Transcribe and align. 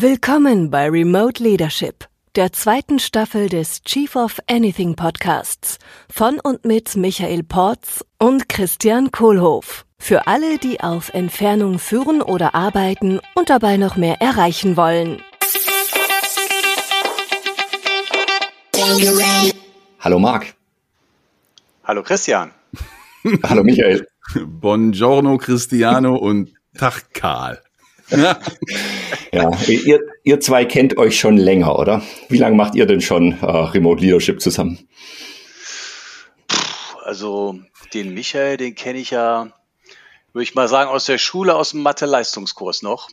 Willkommen 0.00 0.70
bei 0.70 0.88
Remote 0.88 1.42
Leadership, 1.42 2.06
der 2.36 2.52
zweiten 2.52 3.00
Staffel 3.00 3.48
des 3.48 3.82
Chief 3.82 4.14
of 4.14 4.38
Anything 4.48 4.94
Podcasts 4.94 5.80
von 6.08 6.38
und 6.38 6.64
mit 6.64 6.94
Michael 6.94 7.42
Porz 7.42 8.04
und 8.16 8.48
Christian 8.48 9.10
Kohlhoff. 9.10 9.86
Für 9.98 10.28
alle, 10.28 10.58
die 10.58 10.78
auf 10.78 11.08
Entfernung 11.14 11.80
führen 11.80 12.22
oder 12.22 12.54
arbeiten 12.54 13.18
und 13.34 13.50
dabei 13.50 13.76
noch 13.76 13.96
mehr 13.96 14.20
erreichen 14.22 14.76
wollen. 14.76 15.20
Hallo 19.98 20.20
Marc. 20.20 20.54
Hallo 21.82 22.04
Christian. 22.04 22.52
Hallo 23.42 23.64
Michael. 23.64 24.06
Buongiorno 24.46 25.38
Cristiano 25.38 26.14
und 26.14 26.54
Tag 26.78 27.12
Karl. 27.12 27.60
Ja, 28.10 28.38
ja 29.32 29.50
ihr, 29.66 30.00
ihr 30.24 30.40
zwei 30.40 30.64
kennt 30.64 30.96
euch 30.96 31.18
schon 31.18 31.36
länger, 31.36 31.78
oder? 31.78 32.02
Wie 32.28 32.38
lange 32.38 32.56
macht 32.56 32.74
ihr 32.74 32.86
denn 32.86 33.00
schon 33.00 33.38
äh, 33.40 33.46
Remote 33.46 34.02
Leadership 34.02 34.40
zusammen? 34.40 34.88
Also 37.04 37.58
den 37.94 38.14
Michael, 38.14 38.56
den 38.56 38.74
kenne 38.74 38.98
ich 38.98 39.10
ja, 39.10 39.52
würde 40.32 40.42
ich 40.42 40.54
mal 40.54 40.68
sagen, 40.68 40.90
aus 40.90 41.06
der 41.06 41.18
Schule, 41.18 41.54
aus 41.54 41.70
dem 41.70 41.82
Mathe-Leistungskurs 41.82 42.82
noch. 42.82 43.08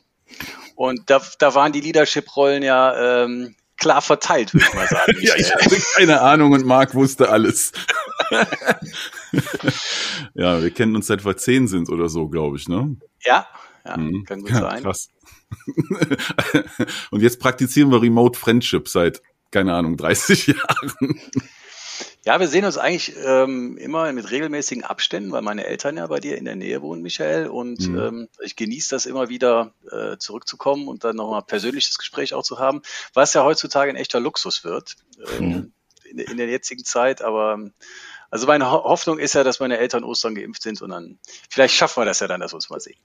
Und 0.75 1.09
da, 1.09 1.21
da 1.39 1.55
waren 1.55 1.71
die 1.71 1.81
Leadership-Rollen 1.81 2.63
ja 2.63 3.23
ähm, 3.23 3.55
klar 3.77 4.01
verteilt, 4.01 4.53
würde 4.53 4.65
ich 4.67 4.73
mal 4.73 4.87
sagen. 4.87 5.17
ja, 5.21 5.35
ich 5.35 5.53
hatte 5.53 5.77
keine 5.95 6.21
Ahnung 6.21 6.51
und 6.51 6.65
Marc 6.65 6.93
wusste 6.95 7.29
alles. 7.29 7.71
ja, 10.33 10.61
wir 10.61 10.71
kennen 10.71 10.95
uns 10.95 11.07
seit 11.07 11.25
wir 11.25 11.37
zehn 11.37 11.67
sind 11.67 11.89
oder 11.89 12.09
so, 12.09 12.27
glaube 12.27 12.57
ich, 12.57 12.67
ne? 12.67 12.97
Ja, 13.23 13.47
ja, 13.85 13.97
mhm. 13.97 14.23
kann 14.25 14.41
gut 14.41 14.51
ja, 14.51 14.61
sein. 14.61 14.83
Krass. 14.83 15.09
Und 17.11 17.21
jetzt 17.21 17.39
praktizieren 17.39 17.91
wir 17.91 18.01
Remote 18.01 18.37
Friendship 18.37 18.87
seit, 18.89 19.21
keine 19.51 19.73
Ahnung, 19.73 19.97
30 19.97 20.47
Jahren. 20.47 21.19
Ja, 22.25 22.39
wir 22.39 22.47
sehen 22.47 22.65
uns 22.65 22.79
eigentlich 22.79 23.15
ähm, 23.23 23.77
immer 23.77 24.11
mit 24.11 24.31
regelmäßigen 24.31 24.83
Abständen, 24.83 25.31
weil 25.31 25.43
meine 25.43 25.65
Eltern 25.65 25.97
ja 25.97 26.07
bei 26.07 26.19
dir 26.19 26.37
in 26.39 26.45
der 26.45 26.55
Nähe 26.55 26.81
wohnen, 26.81 27.03
Michael. 27.03 27.47
Und 27.47 27.87
mhm. 27.87 27.99
ähm, 27.99 28.29
ich 28.41 28.55
genieße 28.55 28.89
das 28.89 29.05
immer 29.05 29.29
wieder 29.29 29.73
äh, 29.91 30.17
zurückzukommen 30.17 30.87
und 30.87 31.03
dann 31.03 31.15
nochmal 31.17 31.43
persönliches 31.43 31.99
Gespräch 31.99 32.33
auch 32.33 32.41
zu 32.41 32.57
haben, 32.57 32.81
was 33.13 33.35
ja 33.35 33.43
heutzutage 33.43 33.91
ein 33.91 33.95
echter 33.95 34.19
Luxus 34.19 34.63
wird 34.63 34.95
ähm, 35.37 35.47
mhm. 35.47 35.73
in, 36.09 36.17
in, 36.17 36.37
der 36.37 36.47
jetzigen 36.47 36.83
Zeit. 36.83 37.21
Aber 37.21 37.59
also 38.29 38.47
meine 38.47 38.69
Hoffnung 38.69 39.19
ist 39.19 39.33
ja, 39.33 39.43
dass 39.43 39.59
meine 39.59 39.77
Eltern 39.77 40.03
Ostern 40.03 40.35
geimpft 40.35 40.63
sind 40.63 40.81
und 40.81 40.89
dann 40.89 41.17
vielleicht 41.49 41.75
schaffen 41.75 42.01
wir 42.01 42.05
das 42.05 42.19
ja 42.19 42.27
dann, 42.27 42.41
dass 42.41 42.51
wir 42.51 42.55
uns 42.55 42.69
mal 42.69 42.79
sehen. 42.79 42.97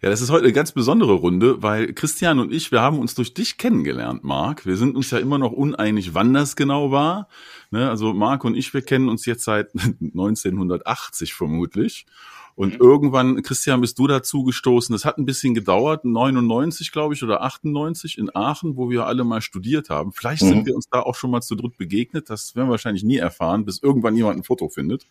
Ja, 0.00 0.10
das 0.10 0.20
ist 0.20 0.30
heute 0.30 0.44
eine 0.44 0.52
ganz 0.52 0.72
besondere 0.72 1.12
Runde, 1.12 1.62
weil 1.62 1.92
Christian 1.92 2.38
und 2.38 2.52
ich, 2.52 2.72
wir 2.72 2.80
haben 2.80 2.98
uns 2.98 3.14
durch 3.14 3.34
dich 3.34 3.58
kennengelernt, 3.58 4.24
Marc. 4.24 4.66
Wir 4.66 4.76
sind 4.76 4.96
uns 4.96 5.10
ja 5.10 5.18
immer 5.18 5.38
noch 5.38 5.52
uneinig, 5.52 6.14
wann 6.14 6.32
das 6.32 6.56
genau 6.56 6.90
war. 6.90 7.28
Ne, 7.70 7.88
also 7.88 8.12
Marc 8.12 8.44
und 8.44 8.54
ich, 8.54 8.74
wir 8.74 8.82
kennen 8.82 9.08
uns 9.08 9.26
jetzt 9.26 9.44
seit 9.44 9.74
1980 10.00 11.34
vermutlich. 11.34 12.06
Und 12.54 12.74
mhm. 12.74 12.80
irgendwann, 12.80 13.42
Christian, 13.42 13.80
bist 13.80 13.98
du 13.98 14.06
dazu 14.06 14.44
gestoßen. 14.44 14.92
Das 14.92 15.04
hat 15.04 15.18
ein 15.18 15.24
bisschen 15.24 15.54
gedauert, 15.54 16.04
99, 16.04 16.92
glaube 16.92 17.14
ich, 17.14 17.22
oder 17.22 17.42
98 17.42 18.18
in 18.18 18.34
Aachen, 18.34 18.76
wo 18.76 18.90
wir 18.90 19.06
alle 19.06 19.24
mal 19.24 19.40
studiert 19.40 19.88
haben. 19.90 20.12
Vielleicht 20.12 20.42
mhm. 20.42 20.48
sind 20.48 20.66
wir 20.66 20.74
uns 20.74 20.88
da 20.90 21.00
auch 21.00 21.14
schon 21.14 21.30
mal 21.30 21.40
zu 21.40 21.54
dritt 21.54 21.78
begegnet. 21.78 22.28
Das 22.30 22.54
werden 22.54 22.68
wir 22.68 22.72
wahrscheinlich 22.72 23.04
nie 23.04 23.16
erfahren, 23.16 23.64
bis 23.64 23.82
irgendwann 23.82 24.16
jemand 24.16 24.38
ein 24.38 24.44
Foto 24.44 24.68
findet. 24.68 25.06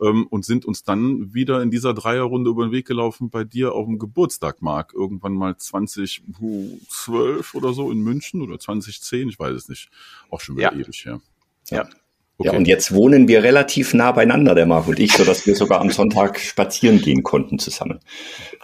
Ähm, 0.00 0.26
und 0.28 0.44
sind 0.44 0.66
uns 0.66 0.84
dann 0.84 1.32
wieder 1.34 1.62
in 1.62 1.70
dieser 1.70 1.94
Dreierrunde 1.94 2.50
über 2.50 2.66
den 2.66 2.72
Weg 2.72 2.86
gelaufen 2.86 3.30
bei 3.30 3.44
dir 3.44 3.72
auf 3.74 3.86
dem 3.86 3.98
Geburtstag, 3.98 4.60
Marc. 4.62 4.92
Irgendwann 4.94 5.32
mal 5.34 5.56
2012 5.56 7.54
oder 7.54 7.72
so 7.72 7.90
in 7.90 8.00
München 8.00 8.42
oder 8.42 8.58
2010, 8.58 9.30
ich 9.30 9.38
weiß 9.38 9.54
es 9.56 9.68
nicht. 9.68 9.90
Auch 10.28 10.40
schon 10.40 10.56
wieder 10.56 10.72
ja. 10.72 10.78
ewig 10.78 11.04
her. 11.04 11.20
Ja. 11.70 11.78
ja. 11.78 11.88
Okay. 12.40 12.48
Ja, 12.48 12.56
und 12.56 12.66
jetzt 12.66 12.94
wohnen 12.94 13.28
wir 13.28 13.42
relativ 13.42 13.92
nah 13.92 14.12
beieinander, 14.12 14.54
der 14.54 14.64
Marc 14.64 14.88
und 14.88 14.98
ich, 14.98 15.12
so 15.12 15.24
dass 15.24 15.46
wir 15.46 15.54
sogar 15.54 15.78
am 15.82 15.90
Sonntag 15.90 16.40
spazieren 16.40 17.02
gehen 17.02 17.22
konnten 17.22 17.58
zusammen. 17.58 18.00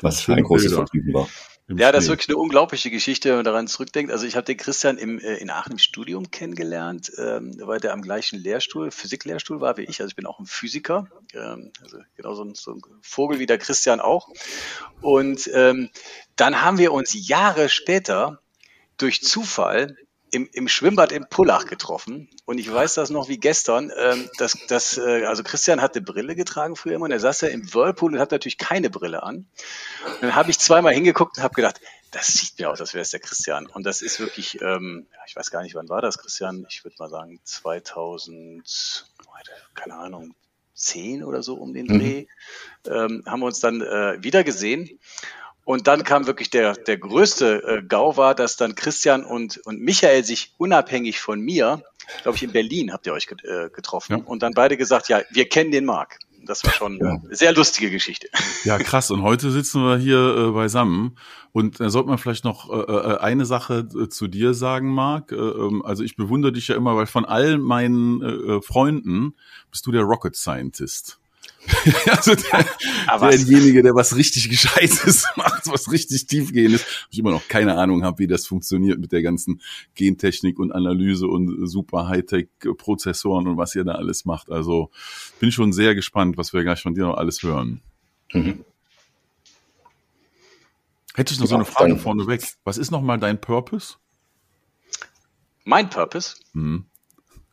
Was 0.00 0.26
ein 0.30 0.42
großes 0.42 0.72
Vergnügen 0.72 1.12
war. 1.12 1.28
Ja, 1.68 1.92
das 1.92 2.04
ist 2.04 2.10
wirklich 2.10 2.30
eine 2.30 2.38
unglaubliche 2.38 2.90
Geschichte, 2.90 3.28
wenn 3.28 3.36
man 3.36 3.44
daran 3.44 3.66
zurückdenkt. 3.66 4.10
Also 4.10 4.24
ich 4.24 4.34
habe 4.34 4.46
den 4.46 4.56
Christian 4.56 4.96
im, 4.96 5.18
äh, 5.18 5.34
in 5.36 5.50
Aachen 5.50 5.72
im 5.72 5.78
Studium 5.78 6.30
kennengelernt, 6.30 7.12
ähm, 7.18 7.54
weil 7.60 7.78
der 7.78 7.92
am 7.92 8.00
gleichen 8.00 8.38
Lehrstuhl, 8.38 8.90
Physiklehrstuhl 8.90 9.60
war 9.60 9.76
wie 9.76 9.82
ich. 9.82 10.00
Also 10.00 10.08
ich 10.08 10.16
bin 10.16 10.24
auch 10.24 10.40
ein 10.40 10.46
Physiker, 10.46 11.08
ähm, 11.34 11.70
also 11.82 11.98
genau 12.16 12.34
so 12.34 12.44
ein, 12.44 12.54
so 12.54 12.70
ein 12.70 12.80
Vogel 13.02 13.40
wie 13.40 13.46
der 13.46 13.58
Christian 13.58 14.00
auch. 14.00 14.30
Und 15.02 15.50
ähm, 15.52 15.90
dann 16.36 16.62
haben 16.62 16.78
wir 16.78 16.94
uns 16.94 17.14
Jahre 17.28 17.68
später 17.68 18.40
durch 18.96 19.20
Zufall 19.20 19.98
im, 20.36 20.48
im 20.52 20.68
Schwimmbad 20.68 21.12
in 21.12 21.26
Pullach 21.28 21.64
getroffen 21.64 22.28
und 22.44 22.58
ich 22.58 22.70
weiß 22.70 22.94
das 22.94 23.08
noch 23.08 23.28
wie 23.28 23.38
gestern, 23.38 23.90
ähm, 23.96 24.28
dass, 24.36 24.58
dass 24.68 24.98
äh, 24.98 25.24
also 25.24 25.42
Christian 25.42 25.80
hatte 25.80 26.02
Brille 26.02 26.36
getragen 26.36 26.76
früher 26.76 26.96
immer 26.96 27.06
und 27.06 27.10
er 27.10 27.20
saß 27.20 27.40
ja 27.40 27.48
im 27.48 27.72
Whirlpool 27.72 28.12
und 28.12 28.20
hat 28.20 28.32
natürlich 28.32 28.58
keine 28.58 28.90
Brille 28.90 29.22
an. 29.22 29.46
Und 30.04 30.22
dann 30.22 30.34
habe 30.34 30.50
ich 30.50 30.58
zweimal 30.58 30.92
hingeguckt 30.92 31.38
und 31.38 31.42
habe 31.42 31.54
gedacht, 31.54 31.80
das 32.10 32.26
sieht 32.28 32.58
mir 32.58 32.70
aus, 32.70 32.80
als 32.80 32.92
wäre 32.92 33.00
es 33.02 33.10
der 33.10 33.20
Christian. 33.20 33.66
Und 33.66 33.84
das 33.84 34.02
ist 34.02 34.20
wirklich, 34.20 34.60
ähm, 34.60 35.06
ich 35.26 35.34
weiß 35.34 35.50
gar 35.50 35.62
nicht, 35.62 35.74
wann 35.74 35.88
war 35.88 36.02
das, 36.02 36.18
Christian? 36.18 36.66
Ich 36.68 36.84
würde 36.84 36.96
mal 36.98 37.08
sagen 37.08 37.40
2000, 37.42 39.06
keine 39.74 39.94
Ahnung, 39.94 40.34
10 40.74 41.24
oder 41.24 41.42
so 41.42 41.54
um 41.54 41.72
den 41.72 41.86
mhm. 41.86 41.98
Dreh, 41.98 42.26
mhm. 42.86 42.92
ähm, 42.92 43.22
haben 43.26 43.40
wir 43.40 43.46
uns 43.46 43.60
dann 43.60 43.80
äh, 43.80 44.22
wieder 44.22 44.44
gesehen. 44.44 45.00
Und 45.66 45.88
dann 45.88 46.04
kam 46.04 46.28
wirklich 46.28 46.48
der, 46.48 46.74
der 46.74 46.96
größte 46.96 47.62
äh, 47.64 47.82
GAU 47.82 48.16
war, 48.16 48.36
dass 48.36 48.56
dann 48.56 48.76
Christian 48.76 49.24
und, 49.24 49.58
und 49.66 49.80
Michael 49.80 50.22
sich 50.22 50.54
unabhängig 50.58 51.18
von 51.18 51.40
mir, 51.40 51.82
glaube 52.22 52.36
ich, 52.36 52.44
in 52.44 52.52
Berlin 52.52 52.92
habt 52.92 53.04
ihr 53.08 53.12
euch 53.12 53.26
äh, 53.42 53.68
getroffen 53.70 54.18
ja. 54.18 54.24
und 54.24 54.44
dann 54.44 54.54
beide 54.54 54.76
gesagt, 54.76 55.08
ja, 55.08 55.22
wir 55.28 55.48
kennen 55.48 55.72
den 55.72 55.84
Marc. 55.84 56.20
Das 56.46 56.62
war 56.62 56.72
schon 56.72 56.98
ja. 56.98 57.18
eine 57.20 57.34
sehr 57.34 57.52
lustige 57.52 57.90
Geschichte. 57.90 58.28
Ja, 58.62 58.78
krass. 58.78 59.10
Und 59.10 59.22
heute 59.22 59.50
sitzen 59.50 59.82
wir 59.82 59.96
hier 59.96 60.36
äh, 60.36 60.50
beisammen. 60.52 61.18
Und 61.50 61.80
da 61.80 61.90
sollte 61.90 62.10
man 62.10 62.18
vielleicht 62.18 62.44
noch 62.44 62.70
äh, 62.70 62.92
äh 62.92 63.18
eine 63.18 63.44
Sache 63.44 63.88
äh, 64.00 64.08
zu 64.08 64.28
dir 64.28 64.54
sagen, 64.54 64.94
Marc. 64.94 65.32
Äh, 65.32 65.34
ähm, 65.34 65.84
also 65.84 66.04
ich 66.04 66.14
bewundere 66.14 66.52
dich 66.52 66.68
ja 66.68 66.76
immer, 66.76 66.94
weil 66.94 67.06
von 67.06 67.24
all 67.24 67.58
meinen 67.58 68.22
äh, 68.22 68.62
Freunden 68.62 69.34
bist 69.72 69.84
du 69.84 69.90
der 69.90 70.02
Rocket 70.02 70.36
Scientist. 70.36 71.18
also 72.10 72.34
der, 72.34 72.66
derjenige, 73.20 73.82
der 73.82 73.94
was 73.94 74.16
richtig 74.16 74.48
Gescheites 74.48 75.26
macht, 75.36 75.66
was 75.66 75.90
richtig 75.90 76.26
tiefgehendes. 76.26 76.84
Ich 77.10 77.18
immer 77.18 77.30
noch 77.30 77.48
keine 77.48 77.76
Ahnung 77.76 78.04
habe, 78.04 78.20
wie 78.20 78.26
das 78.26 78.46
funktioniert 78.46 78.98
mit 78.98 79.12
der 79.12 79.22
ganzen 79.22 79.60
Gentechnik 79.94 80.58
und 80.58 80.72
Analyse 80.72 81.26
und 81.26 81.68
super 81.68 82.08
Hightech-Prozessoren 82.08 83.46
und 83.46 83.56
was 83.56 83.74
ihr 83.74 83.84
da 83.84 83.92
alles 83.92 84.24
macht. 84.24 84.50
Also 84.50 84.90
bin 85.40 85.52
schon 85.52 85.72
sehr 85.72 85.94
gespannt, 85.94 86.36
was 86.36 86.52
wir 86.52 86.62
gleich 86.62 86.82
von 86.82 86.94
dir 86.94 87.04
noch 87.04 87.16
alles 87.16 87.42
hören. 87.42 87.80
Mhm. 88.32 88.64
Hätte 91.14 91.32
ich 91.32 91.40
noch 91.40 91.46
ja, 91.46 91.50
so 91.50 91.54
eine 91.56 91.64
Frage 91.64 91.96
vorneweg. 91.96 92.42
Was 92.64 92.76
ist 92.76 92.90
nochmal 92.90 93.18
dein 93.18 93.40
Purpose? 93.40 93.94
Mein 95.64 95.88
Purpose? 95.88 96.36
Mhm. 96.52 96.84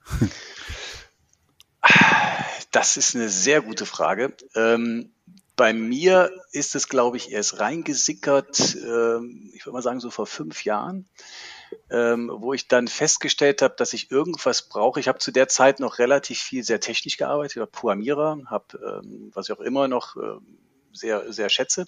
Das 2.73 2.97
ist 2.97 3.15
eine 3.15 3.29
sehr 3.29 3.61
gute 3.61 3.85
Frage. 3.85 4.35
Ähm, 4.55 5.13
bei 5.55 5.73
mir 5.73 6.31
ist 6.51 6.73
es, 6.73 6.89
glaube 6.89 7.17
ich, 7.17 7.31
erst 7.31 7.59
reingesickert, 7.59 8.75
ähm, 8.75 9.51
ich 9.53 9.63
würde 9.63 9.73
mal 9.73 9.83
sagen, 9.83 9.99
so 9.99 10.09
vor 10.09 10.25
fünf 10.25 10.65
Jahren, 10.65 11.07
ähm, 11.91 12.31
wo 12.33 12.51
ich 12.51 12.67
dann 12.67 12.87
festgestellt 12.87 13.61
habe, 13.61 13.75
dass 13.77 13.93
ich 13.93 14.09
irgendwas 14.09 14.69
brauche. 14.69 14.99
Ich 14.99 15.07
habe 15.07 15.19
zu 15.19 15.31
der 15.31 15.47
Zeit 15.47 15.79
noch 15.79 15.99
relativ 15.99 16.39
viel 16.39 16.63
sehr 16.63 16.79
technisch 16.79 17.17
gearbeitet, 17.17 17.57
war 17.57 17.67
Programmierer, 17.67 18.39
habe, 18.47 19.03
ähm, 19.03 19.29
was 19.35 19.49
ich 19.49 19.55
auch 19.55 19.61
immer 19.61 19.87
noch 19.87 20.15
äh, 20.15 20.39
sehr, 20.93 21.31
sehr 21.31 21.49
schätze. 21.49 21.85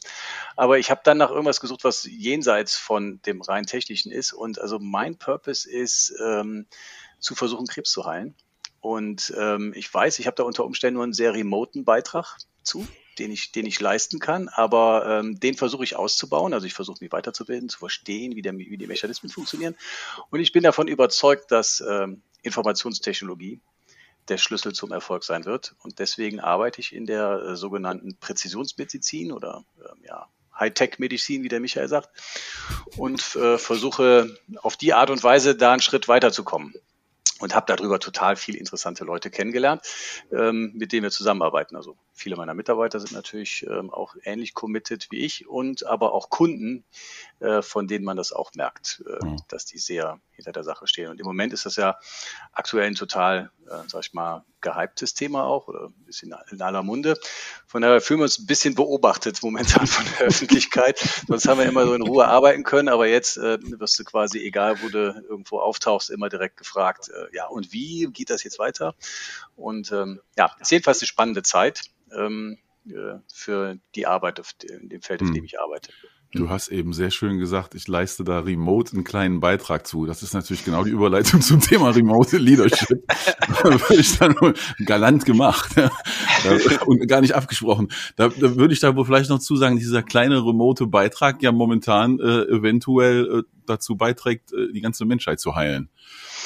Aber 0.55 0.77
ich 0.77 0.91
habe 0.91 1.01
dann 1.03 1.17
nach 1.17 1.31
irgendwas 1.31 1.61
gesucht, 1.61 1.83
was 1.83 2.03
jenseits 2.03 2.75
von 2.75 3.19
dem 3.25 3.41
rein 3.41 3.65
technischen 3.65 4.11
ist. 4.11 4.33
Und 4.33 4.61
also 4.61 4.77
mein 4.77 5.17
Purpose 5.17 5.67
ist, 5.67 6.13
ähm, 6.23 6.67
zu 7.19 7.33
versuchen, 7.33 7.65
Krebs 7.65 7.89
zu 7.89 8.05
heilen. 8.05 8.35
Und 8.85 9.33
ähm, 9.35 9.73
ich 9.75 9.91
weiß, 9.91 10.19
ich 10.19 10.27
habe 10.27 10.35
da 10.35 10.43
unter 10.43 10.63
Umständen 10.63 10.97
nur 10.97 11.03
einen 11.03 11.11
sehr 11.11 11.33
remoten 11.33 11.85
Beitrag 11.85 12.37
zu, 12.61 12.87
den 13.17 13.31
ich, 13.31 13.51
den 13.51 13.65
ich 13.65 13.79
leisten 13.79 14.19
kann, 14.19 14.47
aber 14.47 15.07
ähm, 15.07 15.39
den 15.39 15.55
versuche 15.55 15.83
ich 15.83 15.95
auszubauen. 15.95 16.53
Also 16.53 16.67
ich 16.67 16.75
versuche 16.75 16.99
mich 17.01 17.11
weiterzubilden, 17.11 17.67
zu 17.67 17.79
verstehen, 17.79 18.35
wie, 18.35 18.43
der, 18.43 18.55
wie 18.55 18.77
die 18.77 18.85
Mechanismen 18.85 19.31
funktionieren. 19.31 19.75
Und 20.29 20.39
ich 20.39 20.51
bin 20.51 20.61
davon 20.61 20.87
überzeugt, 20.87 21.49
dass 21.49 21.81
ähm, 21.81 22.21
Informationstechnologie 22.43 23.59
der 24.29 24.37
Schlüssel 24.37 24.73
zum 24.73 24.91
Erfolg 24.91 25.23
sein 25.23 25.45
wird. 25.45 25.73
Und 25.81 25.97
deswegen 25.97 26.39
arbeite 26.39 26.79
ich 26.79 26.93
in 26.93 27.07
der 27.07 27.41
äh, 27.41 27.55
sogenannten 27.55 28.17
Präzisionsmedizin 28.19 29.31
oder 29.31 29.65
ähm, 29.79 30.03
ja, 30.03 30.27
Hightech-Medizin, 30.59 31.41
wie 31.41 31.49
der 31.49 31.59
Michael 31.59 31.87
sagt, 31.87 32.09
und 32.97 33.35
äh, 33.35 33.57
versuche 33.57 34.37
auf 34.57 34.77
die 34.77 34.93
Art 34.93 35.09
und 35.09 35.23
Weise 35.23 35.55
da 35.55 35.71
einen 35.71 35.81
Schritt 35.81 36.07
weiterzukommen 36.07 36.75
und 37.39 37.55
habe 37.55 37.73
darüber 37.73 37.99
total 37.99 38.35
viele 38.35 38.57
interessante 38.57 39.03
Leute 39.03 39.29
kennengelernt, 39.29 39.81
ähm, 40.31 40.71
mit 40.75 40.91
denen 40.91 41.03
wir 41.03 41.11
zusammenarbeiten. 41.11 41.75
Also 41.75 41.97
viele 42.15 42.37
meiner 42.37 42.53
Mitarbeiter 42.53 42.99
sind 42.99 43.11
natürlich 43.11 43.65
ähm, 43.69 43.91
auch 43.91 44.15
ähnlich 44.23 44.53
committed 44.53 45.07
wie 45.11 45.19
ich 45.19 45.47
und 45.47 45.85
aber 45.85 46.13
auch 46.13 46.29
Kunden, 46.29 46.85
äh, 47.41 47.61
von 47.61 47.87
denen 47.87 48.05
man 48.05 48.15
das 48.15 48.31
auch 48.31 48.51
merkt, 48.55 49.03
äh, 49.05 49.25
mhm. 49.25 49.37
dass 49.49 49.65
die 49.65 49.77
sehr 49.77 50.19
hinter 50.31 50.53
der 50.53 50.63
Sache 50.63 50.87
stehen. 50.87 51.09
Und 51.09 51.19
im 51.19 51.25
Moment 51.25 51.53
ist 51.53 51.65
das 51.65 51.75
ja 51.75 51.99
aktuell 52.53 52.87
ein 52.87 52.95
total, 52.95 53.51
äh, 53.67 53.87
sag 53.87 54.05
ich 54.05 54.13
mal, 54.13 54.45
gehyptes 54.61 55.13
Thema 55.13 55.43
auch 55.43 55.67
oder 55.67 55.87
ein 55.87 56.05
bisschen 56.05 56.33
in 56.49 56.61
aller 56.61 56.83
Munde. 56.83 57.19
Von 57.67 57.81
daher 57.81 58.01
fühlen 58.01 58.21
wir 58.21 58.23
uns 58.25 58.39
ein 58.39 58.47
bisschen 58.47 58.75
beobachtet 58.75 59.43
momentan 59.43 59.85
von 59.85 60.05
der 60.17 60.27
Öffentlichkeit. 60.27 60.97
Sonst 61.27 61.47
haben 61.47 61.59
wir 61.59 61.65
immer 61.65 61.85
so 61.85 61.93
in 61.93 62.01
Ruhe 62.01 62.27
arbeiten 62.27 62.63
können, 62.63 62.87
aber 62.87 63.07
jetzt 63.07 63.37
äh, 63.37 63.59
wirst 63.79 63.99
du 63.99 64.03
quasi, 64.05 64.39
egal 64.39 64.81
wo 64.81 64.89
du 64.89 65.23
irgendwo 65.29 65.59
auftauchst, 65.59 66.09
immer 66.09 66.29
direkt 66.29 66.57
gefragt, 66.57 67.09
äh, 67.09 67.35
ja, 67.35 67.45
und 67.45 67.73
wie 67.73 68.07
geht 68.07 68.29
das 68.29 68.43
jetzt 68.43 68.57
weiter? 68.57 68.95
Und 69.55 69.91
ähm, 69.91 70.21
ja, 70.37 70.51
ist 70.59 70.71
jedenfalls 70.71 71.01
eine 71.01 71.07
spannende 71.07 71.43
Zeit 71.43 71.81
ähm, 72.17 72.57
äh, 72.87 73.19
für 73.33 73.77
die 73.95 74.05
Arbeit 74.05 74.39
auf 74.39 74.53
in 74.63 74.89
dem 74.89 75.01
Feld, 75.01 75.21
auf 75.21 75.29
dem 75.29 75.37
hm. 75.37 75.45
ich 75.45 75.59
arbeite. 75.59 75.91
Du 76.35 76.49
hast 76.49 76.67
eben 76.67 76.91
sehr 76.91 77.11
schön 77.11 77.39
gesagt, 77.39 77.75
ich 77.75 77.87
leiste 77.87 78.25
da 78.25 78.39
remote 78.39 78.93
einen 78.93 79.05
kleinen 79.05 79.39
Beitrag 79.39 79.87
zu. 79.87 80.05
Das 80.05 80.21
ist 80.21 80.33
natürlich 80.33 80.65
genau 80.65 80.83
die 80.83 80.91
Überleitung 80.91 81.39
zum 81.41 81.61
Thema 81.61 81.91
Remote 81.91 82.37
Leadership. 82.37 83.07
da 83.63 83.71
würde 83.71 83.95
ich 83.95 84.17
dann 84.17 84.35
galant 84.85 85.25
gemacht 85.25 85.75
und 86.85 87.07
gar 87.07 87.21
nicht 87.21 87.35
abgesprochen. 87.35 87.87
Da, 88.17 88.27
da 88.27 88.55
würde 88.55 88.73
ich 88.73 88.81
da 88.81 88.95
wohl 88.95 89.05
vielleicht 89.05 89.29
noch 89.29 89.39
zusagen, 89.39 89.77
dieser 89.77 90.03
kleine 90.03 90.45
remote 90.45 90.87
Beitrag 90.87 91.41
ja 91.41 91.53
momentan 91.53 92.19
äh, 92.19 92.43
eventuell 92.43 93.39
äh, 93.39 93.43
dazu 93.65 93.95
beiträgt, 93.95 94.51
äh, 94.51 94.73
die 94.73 94.81
ganze 94.81 95.05
Menschheit 95.05 95.39
zu 95.39 95.55
heilen. 95.55 95.89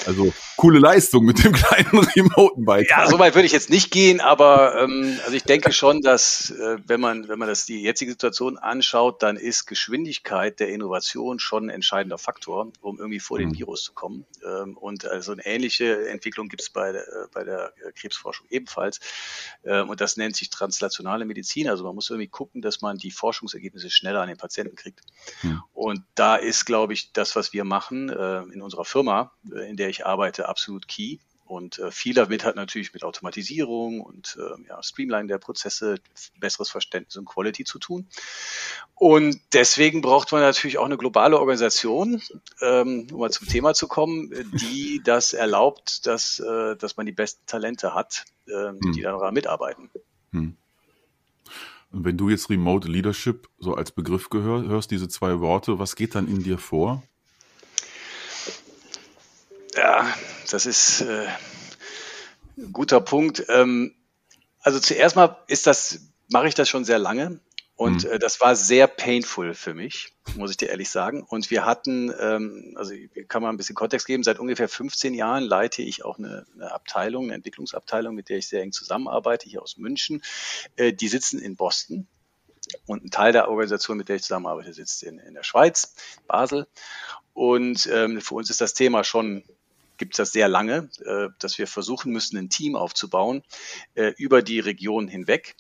Also 0.06 0.34
coole 0.56 0.80
Leistung 0.80 1.26
mit 1.26 1.44
dem 1.44 1.54
kleinen 1.54 2.06
remoten 2.16 2.66
Beitrag. 2.66 2.90
Ja, 2.90 3.08
so 3.08 3.20
weit 3.20 3.36
würde 3.36 3.46
ich 3.46 3.52
jetzt 3.52 3.70
nicht 3.70 3.92
gehen, 3.92 4.22
aber 4.22 4.82
ähm, 4.82 5.20
also 5.24 5.36
ich 5.36 5.44
denke 5.44 5.72
schon, 5.72 6.02
dass 6.02 6.52
äh, 6.52 6.78
wenn 6.86 7.00
man 7.00 7.28
wenn 7.28 7.40
man 7.40 7.48
das 7.48 7.66
die 7.66 7.82
jetzige 7.82 8.12
Situation 8.12 8.58
anschaut, 8.58 9.24
dann 9.24 9.38
ist 9.38 9.66
Geschwindigkeit 9.66 10.60
der 10.60 10.70
Innovation 10.70 11.40
schon 11.40 11.66
ein 11.66 11.70
entscheidender 11.70 12.18
Faktor, 12.18 12.72
um 12.82 12.98
irgendwie 12.98 13.20
vor 13.20 13.40
mhm. 13.40 13.44
den 13.44 13.58
Virus 13.58 13.84
zu 13.84 13.94
kommen. 13.94 14.26
Ähm, 14.46 14.78
und 14.78 15.06
also 15.06 15.32
eine 15.32 15.46
ähnliche 15.46 16.08
Entwicklung 16.10 16.50
gibt 16.50 16.62
es 16.62 16.70
bei 16.70 16.92
der, 16.92 17.02
äh, 17.02 17.28
bei 17.34 17.44
der 17.44 17.74
Krebsforschung 17.96 18.48
ebenfalls. 18.50 19.00
Ähm, 19.64 19.90
und 19.90 20.02
das 20.02 20.18
nennt 20.18 20.36
sich 20.36 20.50
translationale 20.50 21.26
Medizin. 21.26 21.70
Also 21.70 21.84
man 21.84 21.96
muss 21.96 22.10
irgendwie 22.10 22.28
gucken, 22.28 22.62
dass 22.62 22.82
man 22.82 22.98
die 22.98 23.12
Forschungsergebnisse 23.12 23.90
schneller 23.90 24.22
an 24.22 24.28
den 24.28 24.38
Patienten 24.38 24.76
kriegt. 24.76 25.02
Mhm. 25.44 25.62
Und 25.74 26.04
da 26.16 26.36
ist, 26.36 26.66
glaube 26.66 26.94
ich, 26.94 27.12
das, 27.14 27.36
was 27.36 27.54
wir 27.54 27.64
machen 27.64 28.10
äh, 28.10 28.42
in 28.44 28.62
unserer 28.62 28.86
Firma, 28.86 29.32
äh, 29.54 29.70
in 29.70 29.78
der 29.78 29.89
ich 29.90 30.06
arbeite, 30.06 30.48
absolut 30.48 30.88
key. 30.88 31.18
Und 31.50 31.80
äh, 31.80 31.90
viel 31.90 32.14
damit 32.14 32.44
hat 32.44 32.56
natürlich 32.56 32.94
mit 32.94 33.04
Automatisierung 33.04 34.02
und 34.02 34.38
äh, 34.40 34.68
ja, 34.68 34.84
Streamline 34.84 35.28
der 35.28 35.40
Prozesse, 35.40 35.96
besseres 36.40 36.70
Verständnis 36.70 37.18
und 37.18 37.26
Quality 37.26 37.64
zu 37.64 37.80
tun. 37.80 38.08
Und 38.94 39.42
deswegen 39.52 40.02
braucht 40.02 40.32
man 40.32 40.42
natürlich 40.42 40.78
auch 40.78 40.86
eine 40.86 40.98
globale 40.98 41.40
Organisation, 41.40 42.22
ähm, 42.62 43.08
um 43.12 43.20
mal 43.20 43.32
zum 43.32 43.48
Thema 43.48 43.74
zu 43.74 43.88
kommen, 43.88 44.30
die 44.62 45.02
das 45.04 45.34
erlaubt, 45.34 46.06
dass, 46.06 46.40
äh, 46.40 46.76
dass 46.76 46.98
man 46.98 47.08
die 47.08 47.14
besten 47.14 47.44
Talente 47.48 47.96
hat, 47.96 48.26
äh, 48.46 48.70
hm. 48.70 48.92
die 48.94 49.02
daran 49.02 49.34
mitarbeiten. 49.34 49.90
Hm. 50.32 50.56
Und 51.92 52.06
wenn 52.06 52.18
du 52.18 52.30
jetzt 52.30 52.52
Remote 52.52 52.88
Leadership 52.88 53.50
so 53.58 53.74
als 53.74 53.92
Begriff 53.92 54.30
gehör, 54.30 54.62
hörst, 54.68 54.92
diese 54.92 55.08
zwei 55.08 55.40
Worte, 55.40 55.80
was 55.80 55.96
geht 55.96 56.14
dann 56.14 56.28
in 56.28 56.44
dir 56.44 56.60
vor? 56.60 57.02
Ja, 59.80 60.14
das 60.52 60.66
ist 60.66 61.02
äh, 61.02 61.26
ein 62.58 62.74
guter 62.74 63.00
Punkt. 63.00 63.46
Ähm, 63.48 63.96
also 64.60 64.78
zuerst 64.78 65.16
mal 65.16 65.38
ist 65.48 65.68
das, 65.68 66.02
mache 66.28 66.50
ich 66.50 66.54
das 66.54 66.68
schon 66.68 66.84
sehr 66.84 67.00
lange. 67.00 67.40
Und 67.76 68.04
mhm. 68.04 68.12
äh, 68.12 68.20
das 68.20 68.42
war 68.42 68.58
sehr 68.58 68.88
painful 68.88 69.54
für 69.54 69.74
mich, 69.74 70.12
muss 70.36 70.52
ich 70.52 70.58
dir 70.58 70.68
ehrlich 70.68 70.90
sagen. 70.90 71.24
Und 71.24 71.50
wir 71.50 71.66
hatten, 71.66 72.14
ähm, 72.20 72.74
also 72.76 72.94
kann 73.30 73.42
man 73.42 73.56
ein 73.56 73.58
bisschen 73.58 73.76
Kontext 73.76 74.06
geben, 74.06 74.22
seit 74.22 74.38
ungefähr 74.38 74.68
15 74.68 75.14
Jahren 75.14 75.46
leite 75.46 75.82
ich 75.82 76.04
auch 76.04 76.20
eine, 76.20 76.46
eine 76.56 76.74
Abteilung, 76.74 77.26
eine 77.26 77.36
Entwicklungsabteilung, 77.36 78.14
mit 78.14 78.28
der 78.28 78.40
ich 78.40 78.50
sehr 78.50 78.62
eng 78.62 78.74
zusammenarbeite, 78.74 79.48
hier 79.48 79.62
aus 79.62 79.78
München. 79.78 80.22
Äh, 80.76 80.92
die 80.92 81.08
sitzen 81.08 81.40
in 81.40 81.56
Boston. 81.56 82.06
Und 82.86 83.06
ein 83.06 83.12
Teil 83.12 83.32
der 83.32 83.48
Organisation, 83.48 83.96
mit 83.96 84.10
der 84.10 84.18
ich 84.18 84.24
zusammenarbeite, 84.24 84.74
sitzt 84.74 85.04
in, 85.04 85.20
in 85.20 85.36
der 85.36 85.44
Schweiz, 85.44 85.96
Basel. 86.28 86.68
Und 87.32 87.88
ähm, 87.90 88.20
für 88.20 88.36
uns 88.36 88.50
ist 88.50 88.60
das 88.60 88.74
Thema 88.74 89.06
schon 89.06 89.46
gibt 90.00 90.16
es 90.16 90.18
das 90.18 90.32
sehr 90.32 90.48
lange, 90.48 90.90
äh, 91.06 91.28
dass 91.38 91.60
wir 91.60 91.68
versuchen 91.68 92.12
müssen, 92.12 92.38
ein 92.38 92.50
Team 92.50 92.76
aufzubauen 92.76 93.44
äh, 93.94 94.14
über 94.18 94.42
die 94.42 94.60
Region 94.60 95.08
hinweg. 95.08 95.56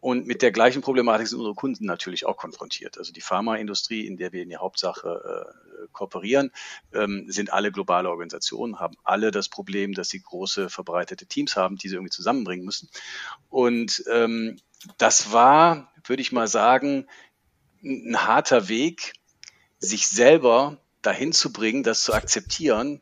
Und 0.00 0.26
mit 0.26 0.40
der 0.40 0.50
gleichen 0.50 0.80
Problematik 0.80 1.28
sind 1.28 1.38
unsere 1.38 1.54
Kunden 1.54 1.84
natürlich 1.84 2.24
auch 2.24 2.38
konfrontiert. 2.38 2.96
Also 2.96 3.12
die 3.12 3.20
Pharmaindustrie, 3.20 4.06
in 4.06 4.16
der 4.16 4.32
wir 4.32 4.42
in 4.42 4.48
der 4.48 4.60
Hauptsache 4.60 5.52
äh, 5.52 5.86
kooperieren, 5.92 6.52
ähm, 6.94 7.26
sind 7.28 7.52
alle 7.52 7.70
globale 7.70 8.08
Organisationen, 8.08 8.80
haben 8.80 8.96
alle 9.04 9.30
das 9.30 9.50
Problem, 9.50 9.92
dass 9.92 10.08
sie 10.08 10.22
große 10.22 10.70
verbreitete 10.70 11.26
Teams 11.26 11.54
haben, 11.54 11.76
die 11.76 11.88
sie 11.88 11.96
irgendwie 11.96 12.12
zusammenbringen 12.12 12.64
müssen. 12.64 12.88
Und 13.50 14.02
ähm, 14.10 14.58
das 14.96 15.32
war, 15.32 15.92
würde 16.04 16.22
ich 16.22 16.32
mal 16.32 16.48
sagen, 16.48 17.06
ein 17.82 18.26
harter 18.26 18.68
Weg, 18.68 19.12
sich 19.78 20.08
selber 20.08 20.78
dahin 21.02 21.32
zu 21.32 21.52
bringen, 21.52 21.82
das 21.82 22.02
zu 22.02 22.12
akzeptieren, 22.12 23.00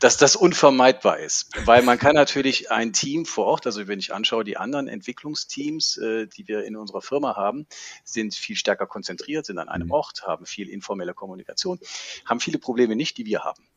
dass 0.00 0.16
das 0.16 0.36
unvermeidbar 0.36 1.18
ist. 1.18 1.50
Weil 1.64 1.82
man 1.82 1.98
kann 1.98 2.14
natürlich 2.14 2.70
ein 2.70 2.92
Team 2.92 3.24
vor 3.24 3.46
Ort, 3.46 3.66
also 3.66 3.86
wenn 3.86 3.98
ich 3.98 4.12
anschaue, 4.12 4.44
die 4.44 4.56
anderen 4.56 4.88
Entwicklungsteams, 4.88 5.96
äh, 5.98 6.26
die 6.26 6.48
wir 6.48 6.64
in 6.64 6.76
unserer 6.76 7.02
Firma 7.02 7.36
haben, 7.36 7.66
sind 8.04 8.34
viel 8.34 8.56
stärker 8.56 8.86
konzentriert, 8.86 9.46
sind 9.46 9.58
an 9.58 9.68
einem 9.68 9.86
mhm. 9.86 9.92
Ort, 9.92 10.22
haben 10.26 10.46
viel 10.46 10.68
informelle 10.68 11.14
Kommunikation, 11.14 11.78
haben 12.24 12.40
viele 12.40 12.58
Probleme 12.58 12.96
nicht, 12.96 13.16
die 13.18 13.26
wir 13.26 13.44
haben. 13.44 13.69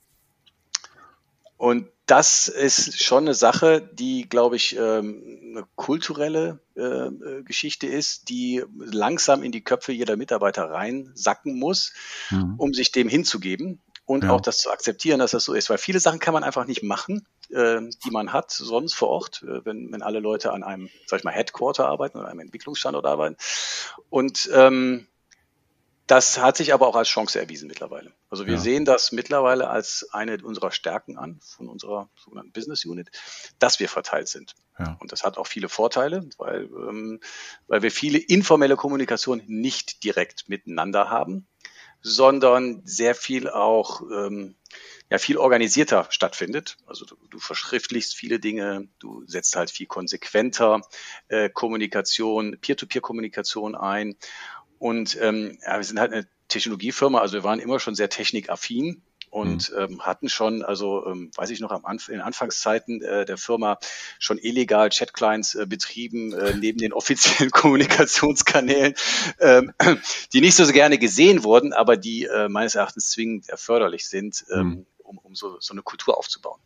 Und 1.57 1.87
das 2.05 2.49
ist 2.49 3.01
schon 3.01 3.23
eine 3.23 3.33
Sache, 3.33 3.81
die, 3.93 4.27
glaube 4.27 4.57
ich, 4.57 4.75
ähm, 4.75 5.39
eine 5.55 5.65
kulturelle 5.75 6.59
äh, 6.75 6.81
äh, 6.81 7.43
Geschichte 7.43 7.87
ist, 7.87 8.27
die 8.29 8.63
langsam 8.77 9.41
in 9.41 9.53
die 9.53 9.63
Köpfe 9.63 9.93
jeder 9.93 10.17
Mitarbeiter 10.17 10.69
reinsacken 10.69 11.57
muss, 11.57 11.93
mhm. 12.29 12.55
um 12.57 12.73
sich 12.73 12.91
dem 12.91 13.07
hinzugeben 13.07 13.81
und 14.05 14.25
ja. 14.25 14.31
auch 14.31 14.41
das 14.41 14.57
zu 14.57 14.71
akzeptieren, 14.71 15.19
dass 15.19 15.31
das 15.31 15.45
so 15.45 15.53
ist. 15.53 15.69
Weil 15.69 15.77
viele 15.77 15.99
Sachen 15.99 16.19
kann 16.19 16.33
man 16.33 16.43
einfach 16.43 16.65
nicht 16.65 16.83
machen, 16.83 17.25
äh, 17.49 17.79
die 18.03 18.11
man 18.11 18.33
hat 18.33 18.51
sonst 18.51 18.95
vor 18.95 19.09
Ort, 19.09 19.43
äh, 19.43 19.65
wenn, 19.65 19.91
wenn 19.91 20.01
alle 20.01 20.19
Leute 20.19 20.51
an 20.51 20.63
einem, 20.63 20.89
sag 21.07 21.19
ich 21.19 21.23
mal, 21.23 21.31
Headquarter 21.31 21.87
arbeiten 21.87 22.17
oder 22.17 22.27
einem 22.27 22.41
Entwicklungsstandort 22.41 23.05
arbeiten. 23.05 23.37
Und 24.09 24.49
ähm, 24.53 25.07
das 26.13 26.37
hat 26.37 26.57
sich 26.57 26.75
aber 26.75 26.85
auch 26.85 26.95
als 26.95 27.07
Chance 27.07 27.39
erwiesen 27.39 27.67
mittlerweile. 27.67 28.13
Also 28.29 28.45
wir 28.45 28.53
ja. 28.53 28.59
sehen 28.59 28.85
das 28.85 29.11
mittlerweile 29.11 29.67
als 29.71 30.07
eine 30.11 30.37
unserer 30.43 30.69
Stärken 30.69 31.17
an, 31.17 31.39
von 31.41 31.67
unserer 31.67 32.07
sogenannten 32.15 32.51
Business 32.51 32.85
Unit, 32.85 33.09
dass 33.57 33.79
wir 33.79 33.89
verteilt 33.89 34.27
sind. 34.27 34.53
Ja. 34.77 34.95
Und 34.99 35.11
das 35.11 35.23
hat 35.23 35.39
auch 35.39 35.47
viele 35.47 35.69
Vorteile, 35.69 36.29
weil, 36.37 36.65
ähm, 36.65 37.19
weil 37.65 37.81
wir 37.81 37.89
viele 37.89 38.19
informelle 38.19 38.75
Kommunikation 38.75 39.41
nicht 39.47 40.03
direkt 40.03 40.47
miteinander 40.49 41.09
haben, 41.09 41.47
sondern 42.01 42.83
sehr 42.85 43.15
viel 43.15 43.49
auch 43.49 44.03
ähm, 44.11 44.55
ja 45.09 45.17
viel 45.17 45.37
organisierter 45.37 46.05
stattfindet. 46.11 46.77
Also 46.85 47.05
du, 47.05 47.15
du 47.27 47.39
verschriftlichst 47.39 48.15
viele 48.15 48.39
Dinge, 48.39 48.87
du 48.99 49.23
setzt 49.25 49.55
halt 49.55 49.71
viel 49.71 49.87
konsequenter 49.87 50.81
äh, 51.27 51.49
Kommunikation, 51.49 52.59
Peer-to-Peer-Kommunikation 52.61 53.73
ein 53.73 54.15
und 54.83 55.17
ähm, 55.21 55.57
ja, 55.65 55.77
wir 55.77 55.83
sind 55.85 55.97
halt 55.97 56.11
eine 56.11 56.27
Technologiefirma, 56.49 57.21
also 57.21 57.35
wir 57.35 57.45
waren 57.45 57.59
immer 57.61 57.79
schon 57.79 57.95
sehr 57.95 58.09
technikaffin 58.09 59.01
und 59.29 59.71
mhm. 59.71 59.77
ähm, 59.77 60.05
hatten 60.05 60.27
schon, 60.27 60.61
also 60.61 61.05
ähm, 61.05 61.31
weiß 61.37 61.51
ich 61.51 61.61
noch, 61.61 61.71
am 61.71 61.85
Anf 61.85 62.09
in 62.09 62.19
Anfangszeiten 62.19 63.01
äh, 63.01 63.23
der 63.23 63.37
Firma 63.37 63.79
schon 64.19 64.37
illegal 64.37 64.89
Chat-Clients 64.89 65.55
äh, 65.55 65.67
betrieben, 65.67 66.33
äh, 66.33 66.53
neben 66.57 66.79
den 66.79 66.91
offiziellen 66.91 67.51
Kommunikationskanälen, 67.51 68.93
ähm, 69.39 69.71
die 70.33 70.41
nicht 70.41 70.55
so 70.55 70.69
gerne 70.69 70.97
gesehen 70.97 71.45
wurden, 71.45 71.71
aber 71.71 71.95
die 71.95 72.25
äh, 72.25 72.49
meines 72.49 72.75
Erachtens 72.75 73.09
zwingend 73.09 73.47
erforderlich 73.47 74.09
sind, 74.09 74.43
ähm, 74.53 74.67
mhm. 74.67 74.85
um, 74.97 75.17
um 75.17 75.33
so, 75.33 75.61
so 75.61 75.73
eine 75.73 75.81
Kultur 75.81 76.17
aufzubauen. 76.17 76.59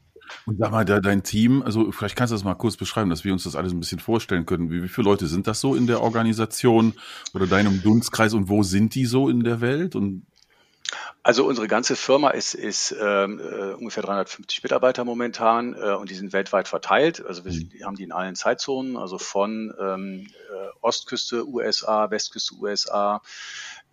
Und 0.46 0.58
sag 0.58 0.72
mal, 0.72 0.86
da, 0.86 1.00
dein 1.00 1.24
Team, 1.24 1.62
also 1.64 1.92
vielleicht 1.92 2.16
kannst 2.16 2.32
du 2.32 2.36
das 2.36 2.44
mal 2.44 2.56
kurz 2.56 2.78
beschreiben, 2.78 3.10
dass 3.10 3.24
wir 3.24 3.34
uns 3.34 3.44
das 3.44 3.56
alles 3.56 3.74
ein 3.74 3.80
bisschen 3.80 4.00
vorstellen 4.00 4.46
können. 4.46 4.72
Wie, 4.72 4.84
wie 4.84 4.90
viele 4.90 5.06
Leute 5.06 5.28
sind 5.28 5.48
das 5.48 5.62
so 5.62 5.76
in 5.76 5.88
der 5.88 6.02
Organisation 6.02 6.94
oder 7.34 7.48
deinem 7.48 7.82
Dunstkreis 7.82 8.34
und 8.34 8.50
wo 8.50 8.64
sind 8.64 8.96
die 8.96 9.06
so 9.06 9.30
in 9.30 9.44
der 9.44 9.62
Welt? 9.62 9.96
Und 9.96 10.26
also 11.24 11.46
unsere 11.46 11.68
ganze 11.68 11.98
Firma 11.98 12.30
ist, 12.30 12.54
ist 12.54 12.96
ähm, 13.02 13.40
äh, 13.40 13.74
ungefähr 13.74 14.04
350 14.04 14.64
Mitarbeiter 14.64 15.04
momentan 15.04 15.74
äh, 15.74 15.94
und 15.94 16.10
die 16.10 16.16
sind 16.16 16.32
weltweit 16.32 16.70
verteilt. 16.70 17.26
Also 17.26 17.44
wir 17.44 17.52
mhm. 17.52 17.84
haben 17.84 17.96
die 17.98 18.04
in 18.04 18.14
allen 18.14 18.36
Zeitzonen, 18.36 18.96
also 18.96 19.18
von 19.18 19.74
ähm, 19.78 20.28
äh, 20.50 20.68
Ostküste 20.82 21.46
USA, 21.46 22.10
Westküste 22.10 22.56
USA, 22.56 23.22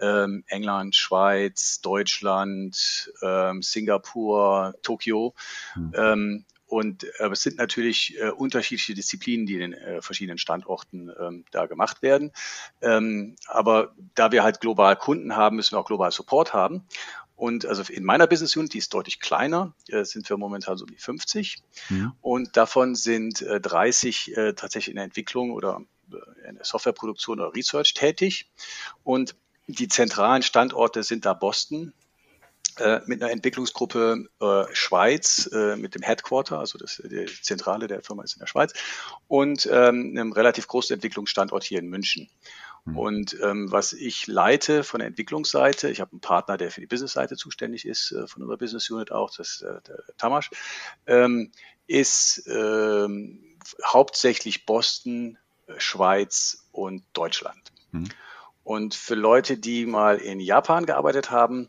ähm, 0.00 0.44
England, 0.46 0.94
Schweiz, 0.94 1.80
Deutschland, 1.80 3.12
ähm, 3.22 3.62
Singapur, 3.62 4.74
Tokio. 4.82 5.34
Mhm. 5.76 5.92
Ähm, 5.96 6.44
Und 6.66 7.04
äh, 7.20 7.28
es 7.30 7.42
sind 7.42 7.58
natürlich 7.58 8.18
äh, 8.18 8.30
unterschiedliche 8.30 8.94
Disziplinen, 8.94 9.46
die 9.46 9.54
in 9.54 9.60
den 9.60 9.72
äh, 9.74 10.02
verschiedenen 10.02 10.38
Standorten 10.38 11.12
ähm, 11.20 11.44
da 11.52 11.66
gemacht 11.66 12.02
werden. 12.02 12.32
Ähm, 12.80 13.36
aber 13.46 13.94
da 14.14 14.32
wir 14.32 14.42
halt 14.42 14.60
global 14.60 14.96
Kunden 14.96 15.36
haben, 15.36 15.56
müssen 15.56 15.76
wir 15.76 15.78
auch 15.78 15.86
global 15.86 16.10
Support 16.10 16.52
haben. 16.52 16.86
Und 17.36 17.66
also 17.66 17.82
in 17.92 18.04
meiner 18.04 18.26
Business 18.26 18.56
Unit, 18.56 18.72
die 18.74 18.78
ist 18.78 18.94
deutlich 18.94 19.20
kleiner, 19.20 19.74
äh, 19.88 20.04
sind 20.04 20.28
wir 20.28 20.36
momentan 20.36 20.76
so 20.76 20.86
wie 20.88 20.96
50. 20.96 21.62
Ja. 21.90 22.14
Und 22.20 22.56
davon 22.56 22.94
sind 22.94 23.42
äh, 23.42 23.60
30 23.60 24.36
äh, 24.36 24.52
tatsächlich 24.54 24.90
in 24.90 24.96
der 24.96 25.04
Entwicklung 25.04 25.52
oder 25.52 25.80
äh, 26.12 26.48
in 26.48 26.56
der 26.56 26.64
Softwareproduktion 26.64 27.40
oder 27.40 27.54
Research 27.54 27.94
tätig. 27.94 28.50
Und 29.02 29.36
die 29.66 29.88
zentralen 29.88 30.42
Standorte 30.42 31.02
sind 31.02 31.24
da 31.24 31.34
Boston, 31.34 31.92
äh, 32.78 33.00
mit 33.06 33.22
einer 33.22 33.30
Entwicklungsgruppe 33.30 34.26
äh, 34.40 34.64
Schweiz, 34.72 35.48
äh, 35.52 35.76
mit 35.76 35.94
dem 35.94 36.02
Headquarter, 36.02 36.58
also 36.58 36.76
das, 36.76 37.00
die 37.04 37.26
Zentrale 37.26 37.86
der 37.86 38.02
Firma 38.02 38.24
ist 38.24 38.34
in 38.34 38.40
der 38.40 38.48
Schweiz, 38.48 38.72
und 39.28 39.68
ähm, 39.70 40.14
einem 40.16 40.32
relativ 40.32 40.66
großen 40.66 40.94
Entwicklungsstandort 40.94 41.62
hier 41.62 41.78
in 41.78 41.88
München. 41.88 42.28
Mhm. 42.84 42.98
Und 42.98 43.36
ähm, 43.40 43.70
was 43.70 43.92
ich 43.92 44.26
leite 44.26 44.82
von 44.82 44.98
der 44.98 45.06
Entwicklungsseite, 45.06 45.88
ich 45.88 46.00
habe 46.00 46.12
einen 46.12 46.20
Partner, 46.20 46.56
der 46.56 46.70
für 46.70 46.80
die 46.80 46.88
Businessseite 46.88 47.36
zuständig 47.36 47.86
ist, 47.86 48.10
äh, 48.10 48.26
von 48.26 48.42
unserer 48.42 48.58
Business 48.58 48.90
Unit 48.90 49.12
auch, 49.12 49.34
das 49.34 49.50
ist 49.50 49.62
äh, 49.62 49.80
der 49.86 50.02
Tamasch, 50.18 50.50
ähm, 51.06 51.52
ist 51.86 52.42
ähm, 52.46 53.56
hauptsächlich 53.86 54.66
Boston, 54.66 55.38
Schweiz 55.78 56.66
und 56.72 57.04
Deutschland. 57.12 57.72
Mhm. 57.92 58.08
Und 58.64 58.94
für 58.94 59.14
Leute, 59.14 59.58
die 59.58 59.86
mal 59.86 60.16
in 60.16 60.40
Japan 60.40 60.86
gearbeitet 60.86 61.30
haben, 61.30 61.68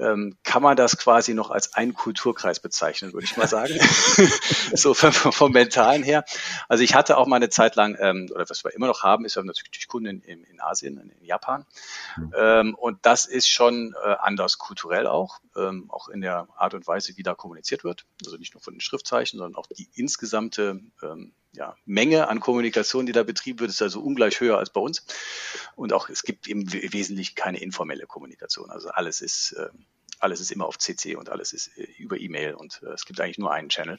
ähm, 0.00 0.36
kann 0.42 0.62
man 0.62 0.76
das 0.76 0.96
quasi 0.96 1.34
noch 1.34 1.50
als 1.50 1.74
einen 1.74 1.92
Kulturkreis 1.92 2.60
bezeichnen, 2.60 3.12
würde 3.12 3.26
ich 3.26 3.36
mal 3.36 3.46
sagen. 3.46 3.74
so 4.74 4.94
vom, 4.94 5.12
vom, 5.12 5.52
Mentalen 5.52 6.02
her. 6.02 6.24
Also 6.68 6.82
ich 6.82 6.94
hatte 6.94 7.18
auch 7.18 7.26
mal 7.26 7.36
eine 7.36 7.50
Zeit 7.50 7.76
lang, 7.76 7.96
ähm, 8.00 8.28
oder 8.34 8.48
was 8.48 8.64
wir 8.64 8.74
immer 8.74 8.86
noch 8.86 9.02
haben, 9.02 9.24
ist 9.24 9.36
ja 9.36 9.42
natürlich 9.42 9.88
Kunden 9.88 10.22
in, 10.22 10.44
in, 10.44 10.60
Asien, 10.60 10.98
in, 10.98 11.24
Japan. 11.24 11.66
Mhm. 12.16 12.32
Ähm, 12.36 12.74
und 12.74 12.98
das 13.02 13.26
ist 13.26 13.48
schon 13.48 13.94
äh, 14.02 14.14
anders 14.20 14.58
kulturell 14.58 15.06
auch, 15.06 15.40
auch 15.88 16.08
in 16.08 16.20
der 16.20 16.46
Art 16.56 16.74
und 16.74 16.86
Weise, 16.86 17.16
wie 17.16 17.22
da 17.22 17.34
kommuniziert 17.34 17.84
wird. 17.84 18.06
Also 18.24 18.36
nicht 18.36 18.54
nur 18.54 18.62
von 18.62 18.72
den 18.72 18.80
Schriftzeichen, 18.80 19.38
sondern 19.38 19.56
auch 19.56 19.66
die 19.66 19.90
insgesamte 19.94 20.80
ja, 21.52 21.76
Menge 21.84 22.28
an 22.28 22.40
Kommunikation, 22.40 23.06
die 23.06 23.12
da 23.12 23.22
betrieben 23.22 23.60
wird, 23.60 23.70
ist 23.70 23.82
also 23.82 24.00
ungleich 24.00 24.40
höher 24.40 24.58
als 24.58 24.70
bei 24.70 24.80
uns. 24.80 25.04
Und 25.74 25.92
auch 25.92 26.08
es 26.08 26.22
gibt 26.22 26.46
im 26.48 26.72
Wesentlichen 26.72 27.34
keine 27.34 27.60
informelle 27.60 28.06
Kommunikation. 28.06 28.70
Also 28.70 28.90
alles 28.90 29.20
ist, 29.20 29.52
äh, 29.52 29.68
alles 30.20 30.40
ist 30.40 30.52
immer 30.52 30.66
auf 30.66 30.78
CC 30.78 31.16
und 31.16 31.28
alles 31.28 31.52
ist 31.52 31.76
äh, 31.76 31.88
über 31.98 32.18
E-Mail 32.18 32.54
und 32.54 32.82
äh, 32.84 32.90
es 32.90 33.04
gibt 33.04 33.20
eigentlich 33.20 33.38
nur 33.38 33.52
einen 33.52 33.68
Channel. 33.68 33.98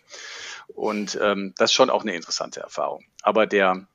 Und 0.67 1.17
ähm, 1.21 1.53
das 1.57 1.71
ist 1.71 1.75
schon 1.75 1.89
auch 1.89 2.03
eine 2.03 2.15
interessante 2.15 2.61
Erfahrung. 2.61 3.03
Aber 3.21 3.47
der, 3.47 3.87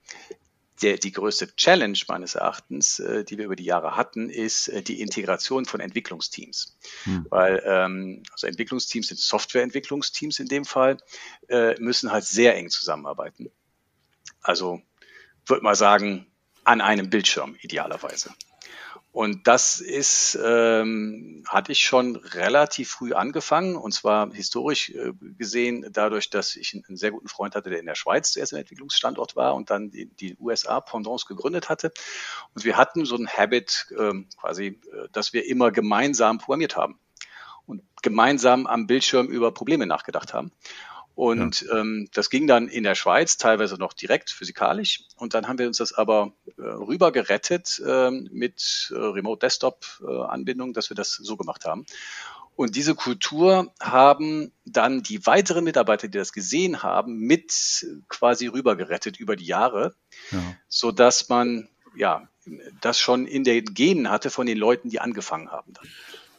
der, 0.83 0.99
die 0.99 1.13
größte 1.13 1.55
Challenge 1.57 1.99
meines 2.09 2.35
Erachtens, 2.35 2.99
äh, 2.99 3.25
die 3.25 3.39
wir 3.39 3.47
über 3.47 3.57
die 3.57 3.65
Jahre 3.65 3.97
hatten, 3.97 4.29
ist 4.29 4.69
äh, 4.69 4.83
die 4.83 5.01
Integration 5.01 5.65
von 5.65 5.81
Entwicklungsteams. 5.81 6.77
Hm. 7.05 7.27
Weil 7.31 7.63
ähm, 7.65 8.23
also 8.33 8.47
Entwicklungsteams 8.47 9.09
sind 9.09 9.19
Softwareentwicklungsteams 9.19 10.39
in 10.39 10.49
dem 10.49 10.65
Fall, 10.65 10.99
äh, 11.49 11.81
müssen 11.81 12.13
halt 12.13 12.25
sehr 12.25 12.57
eng 12.57 12.69
zusammenarbeiten. 12.69 13.51
Also 14.43 14.83
würde 15.47 15.63
mal 15.63 15.77
sagen, 15.77 16.27
an 16.65 16.81
einem 16.81 17.11
Bildschirm 17.11 17.57
idealerweise. 17.61 18.35
Und 19.17 19.47
das 19.47 19.81
ist, 19.81 20.39
ähm, 20.45 21.43
hatte 21.49 21.73
ich 21.73 21.81
schon 21.81 22.17
relativ 22.17 22.91
früh 22.91 23.15
angefangen, 23.15 23.75
und 23.75 23.93
zwar 23.93 24.31
historisch 24.31 24.91
äh, 24.91 25.15
gesehen 25.39 25.87
dadurch, 25.91 26.29
dass 26.29 26.55
ich 26.55 26.75
einen 26.75 26.99
sehr 26.99 27.13
guten 27.13 27.27
Freund 27.27 27.55
hatte, 27.55 27.71
der 27.71 27.81
in 27.81 27.87
der 27.87 27.95
Schweiz 27.95 28.33
zuerst 28.33 28.53
ein 28.53 28.59
Entwicklungsstandort 28.59 29.35
war 29.35 29.55
und 29.55 29.71
dann 29.71 29.91
die, 29.91 30.05
die 30.05 30.37
USA 30.39 30.83
Pendants 30.83 31.25
gegründet 31.25 31.71
hatte. 31.71 31.93
Und 32.55 32.67
wir 32.67 32.77
hatten 32.77 33.07
so 33.07 33.17
ein 33.17 33.27
Habit 33.27 33.87
ähm, 33.99 34.29
quasi, 34.39 34.79
äh, 34.93 35.09
dass 35.13 35.33
wir 35.33 35.47
immer 35.47 35.71
gemeinsam 35.71 36.37
programmiert 36.37 36.77
haben 36.77 37.01
und 37.65 37.83
gemeinsam 38.03 38.67
am 38.67 38.87
Bildschirm 38.87 39.29
über 39.29 39.51
Probleme 39.51 39.87
nachgedacht 39.87 40.35
haben. 40.35 40.53
Und 41.17 41.63
ja. 41.63 41.79
ähm, 41.79 42.11
das 42.13 42.29
ging 42.29 42.47
dann 42.47 42.69
in 42.69 42.85
der 42.85 42.95
Schweiz 42.95 43.39
teilweise 43.39 43.77
noch 43.77 43.95
direkt 43.95 44.29
physikalisch. 44.31 45.05
Und 45.17 45.33
dann 45.33 45.49
haben 45.49 45.59
wir 45.59 45.67
uns 45.67 45.79
das 45.79 45.95
aber 45.95 46.35
äh, 46.59 46.63
rüber 46.63 47.11
gerettet 47.11 47.83
ähm, 47.85 48.29
mit 48.31 48.93
äh, 48.95 48.99
Remote 48.99 49.39
Desktop 49.39 49.87
äh, 50.07 50.25
Anbindung, 50.25 50.75
dass 50.75 50.91
wir 50.91 50.95
das 50.95 51.13
so 51.13 51.39
gemacht 51.39 51.65
haben. 51.65 51.87
Und 52.55 52.77
diese 52.77 52.95
Kultur 52.95 53.73
haben 53.81 54.53
dann 54.67 55.03
die 55.03 55.25
weiteren 55.25 55.65
Mitarbeiter, 55.65 56.07
die 56.07 56.19
das 56.19 56.35
gesehen 56.35 56.83
haben, 56.83 57.19
mit 57.19 57.87
quasi 58.09 58.49
rüber 58.49 58.77
gerettet 58.77 59.19
über 59.19 59.37
die 59.37 59.47
Jahre, 59.47 59.95
ja. 60.31 60.43
so 60.69 60.93
dass 60.93 61.31
man 61.31 61.67
ja 61.97 62.29
das 62.83 63.01
schon 63.01 63.27
in 63.27 63.43
den 63.43 63.65
Genen 63.65 64.11
hatte 64.11 64.29
von 64.29 64.47
den 64.47 64.59
Leuten, 64.59 64.91
die 64.91 65.01
angefangen 65.01 65.51
haben. 65.51 65.73
Dann. 65.73 65.89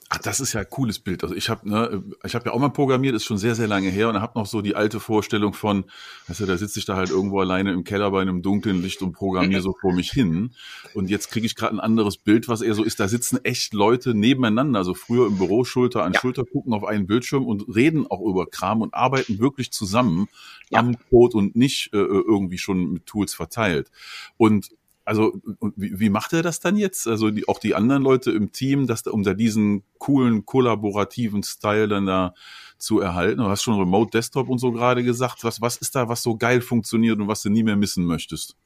Ach, 0.09 0.19
das 0.19 0.39
ist 0.39 0.53
ja 0.53 0.61
ein 0.61 0.69
cooles 0.69 0.99
Bild. 0.99 1.23
Also 1.23 1.35
ich 1.35 1.49
habe 1.49 1.69
ne, 1.69 2.01
ich 2.23 2.33
habe 2.33 2.45
ja 2.45 2.53
auch 2.53 2.59
mal 2.59 2.69
programmiert, 2.69 3.13
ist 3.13 3.25
schon 3.25 3.37
sehr 3.37 3.55
sehr 3.55 3.67
lange 3.67 3.89
her 3.89 4.07
und 4.07 4.21
habe 4.21 4.39
noch 4.39 4.45
so 4.45 4.61
die 4.61 4.73
alte 4.73 5.01
Vorstellung 5.01 5.53
von, 5.53 5.83
weißt 6.27 6.39
du, 6.39 6.45
da 6.45 6.57
sitze 6.57 6.79
ich 6.79 6.85
da 6.85 6.95
halt 6.95 7.09
irgendwo 7.09 7.41
alleine 7.41 7.73
im 7.73 7.83
Keller 7.83 8.09
bei 8.11 8.21
einem 8.21 8.41
dunklen 8.41 8.81
Licht 8.81 9.01
und 9.01 9.11
programmiere 9.11 9.61
so 9.61 9.75
vor 9.79 9.93
mich 9.93 10.11
hin. 10.11 10.51
Und 10.93 11.09
jetzt 11.09 11.29
kriege 11.29 11.45
ich 11.45 11.55
gerade 11.55 11.75
ein 11.75 11.81
anderes 11.81 12.17
Bild, 12.17 12.47
was 12.47 12.61
eher 12.61 12.73
so 12.73 12.83
ist. 12.83 13.01
Da 13.01 13.09
sitzen 13.09 13.43
echt 13.43 13.73
Leute 13.73 14.13
nebeneinander, 14.13 14.79
also 14.79 14.93
früher 14.93 15.27
im 15.27 15.37
Büro 15.37 15.65
Schulter 15.65 16.03
an 16.03 16.13
ja. 16.13 16.21
Schulter 16.21 16.45
gucken 16.45 16.73
auf 16.73 16.85
einen 16.85 17.05
Bildschirm 17.05 17.45
und 17.45 17.65
reden 17.75 18.07
auch 18.09 18.21
über 18.21 18.45
Kram 18.45 18.81
und 18.81 18.93
arbeiten 18.93 19.39
wirklich 19.39 19.71
zusammen 19.71 20.29
ja. 20.69 20.79
am 20.79 20.97
Code 21.09 21.37
und 21.37 21.57
nicht 21.57 21.93
äh, 21.93 21.97
irgendwie 21.97 22.57
schon 22.57 22.93
mit 22.93 23.05
Tools 23.05 23.33
verteilt. 23.33 23.91
Und 24.37 24.69
also 25.07 25.39
wie, 25.77 25.97
wie 26.01 26.09
macht 26.09 26.33
er 26.33 26.43
das 26.43 26.59
dann 26.59 26.75
jetzt? 26.75 27.07
Also 27.07 27.31
die, 27.31 27.47
auch 27.47 27.59
die 27.59 27.75
anderen 27.75 28.03
Leute 28.03 28.31
im 28.31 28.51
Team, 28.51 28.87
dass 28.87 29.07
um 29.07 29.23
da 29.23 29.33
diesen 29.33 29.83
coolen 29.99 30.45
kollaborativen 30.45 31.43
Style 31.43 31.87
dann 31.87 32.05
da 32.05 32.35
zu 32.77 32.99
erhalten. 32.99 33.37
Du 33.37 33.47
hast 33.47 33.63
schon 33.63 33.79
Remote 33.79 34.11
Desktop 34.11 34.49
und 34.49 34.59
so 34.59 34.73
gerade 34.73 35.05
gesagt. 35.05 35.45
Was, 35.45 35.61
was 35.61 35.77
ist 35.77 35.95
da, 35.95 36.09
was 36.09 36.23
so 36.23 36.35
geil 36.35 36.59
funktioniert 36.59 37.19
und 37.19 37.29
was 37.29 37.41
du 37.41 37.49
nie 37.49 37.63
mehr 37.63 37.77
missen 37.77 38.03
möchtest? 38.03 38.57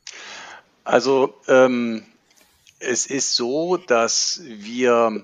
Also 0.84 1.36
ähm, 1.48 2.02
es 2.80 3.06
ist 3.06 3.36
so, 3.36 3.78
dass 3.78 4.42
wir 4.44 5.24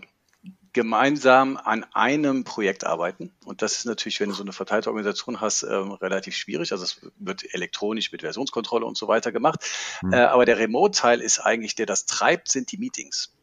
gemeinsam 0.73 1.57
an 1.57 1.85
einem 1.93 2.43
Projekt 2.43 2.85
arbeiten. 2.85 3.31
Und 3.45 3.61
das 3.61 3.73
ist 3.73 3.85
natürlich, 3.85 4.19
wenn 4.19 4.29
du 4.29 4.35
so 4.35 4.43
eine 4.43 4.53
verteilte 4.53 4.89
Organisation 4.89 5.41
hast, 5.41 5.63
ähm, 5.63 5.91
relativ 5.91 6.35
schwierig. 6.35 6.71
Also 6.71 6.83
es 6.83 7.01
wird 7.17 7.53
elektronisch 7.53 8.11
mit 8.11 8.21
Versionskontrolle 8.21 8.85
und 8.85 8.97
so 8.97 9.07
weiter 9.07 9.31
gemacht. 9.31 9.59
Mhm. 10.01 10.13
Äh, 10.13 10.17
aber 10.17 10.45
der 10.45 10.57
Remote-Teil 10.57 11.21
ist 11.21 11.39
eigentlich, 11.39 11.75
der 11.75 11.85
das 11.85 12.05
treibt, 12.05 12.49
sind 12.49 12.71
die 12.71 12.77
Meetings. 12.77 13.33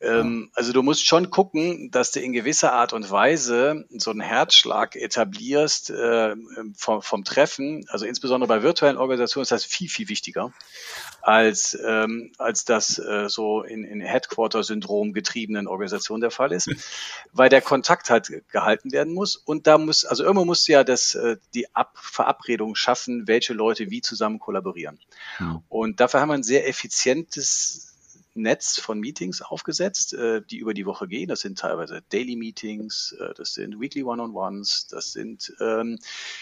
Ähm, 0.00 0.50
also 0.54 0.72
du 0.72 0.82
musst 0.82 1.06
schon 1.06 1.30
gucken, 1.30 1.90
dass 1.90 2.10
du 2.10 2.20
in 2.20 2.32
gewisser 2.32 2.72
Art 2.72 2.92
und 2.92 3.10
Weise 3.10 3.86
so 3.96 4.10
einen 4.10 4.20
Herzschlag 4.20 4.96
etablierst 4.96 5.90
äh, 5.90 6.34
vom, 6.76 7.00
vom, 7.00 7.24
Treffen. 7.24 7.86
Also 7.88 8.04
insbesondere 8.04 8.48
bei 8.48 8.62
virtuellen 8.62 8.96
Organisationen 8.96 9.44
ist 9.44 9.52
das 9.52 9.64
viel, 9.64 9.88
viel 9.88 10.08
wichtiger 10.08 10.52
als, 11.22 11.78
ähm, 11.84 12.32
als 12.38 12.64
das 12.64 12.98
äh, 12.98 13.28
so 13.28 13.62
in, 13.62 13.84
in 13.84 14.00
Headquarter-Syndrom 14.00 15.12
getriebenen 15.12 15.66
Organisationen 15.66 16.20
der 16.20 16.30
Fall 16.30 16.52
ist, 16.52 16.68
weil 17.32 17.48
der 17.48 17.62
Kontakt 17.62 18.10
halt 18.10 18.30
gehalten 18.50 18.92
werden 18.92 19.14
muss. 19.14 19.36
Und 19.36 19.66
da 19.66 19.78
muss, 19.78 20.04
also 20.04 20.24
irgendwo 20.24 20.44
muss 20.44 20.66
ja 20.66 20.84
das, 20.84 21.14
äh, 21.14 21.36
die 21.54 21.74
Ab 21.74 21.92
Verabredung 21.94 22.74
schaffen, 22.74 23.26
welche 23.26 23.54
Leute 23.54 23.90
wie 23.90 24.02
zusammen 24.02 24.38
kollaborieren. 24.38 24.98
Ja. 25.40 25.62
Und 25.68 26.00
dafür 26.00 26.20
haben 26.20 26.28
wir 26.28 26.34
ein 26.34 26.42
sehr 26.42 26.68
effizientes 26.68 27.93
Netz 28.34 28.78
von 28.80 28.98
Meetings 28.98 29.42
aufgesetzt, 29.42 30.12
äh, 30.12 30.42
die 30.42 30.58
über 30.58 30.74
die 30.74 30.86
Woche 30.86 31.06
gehen. 31.08 31.28
Das 31.28 31.40
sind 31.40 31.58
teilweise 31.58 32.02
Daily 32.10 32.36
Meetings, 32.36 33.14
äh, 33.18 33.32
das 33.34 33.54
sind 33.54 33.80
Weekly 33.80 34.02
One-on-Ones, 34.02 34.88
das 34.88 35.12
sind 35.12 35.52
ähm, 35.60 35.98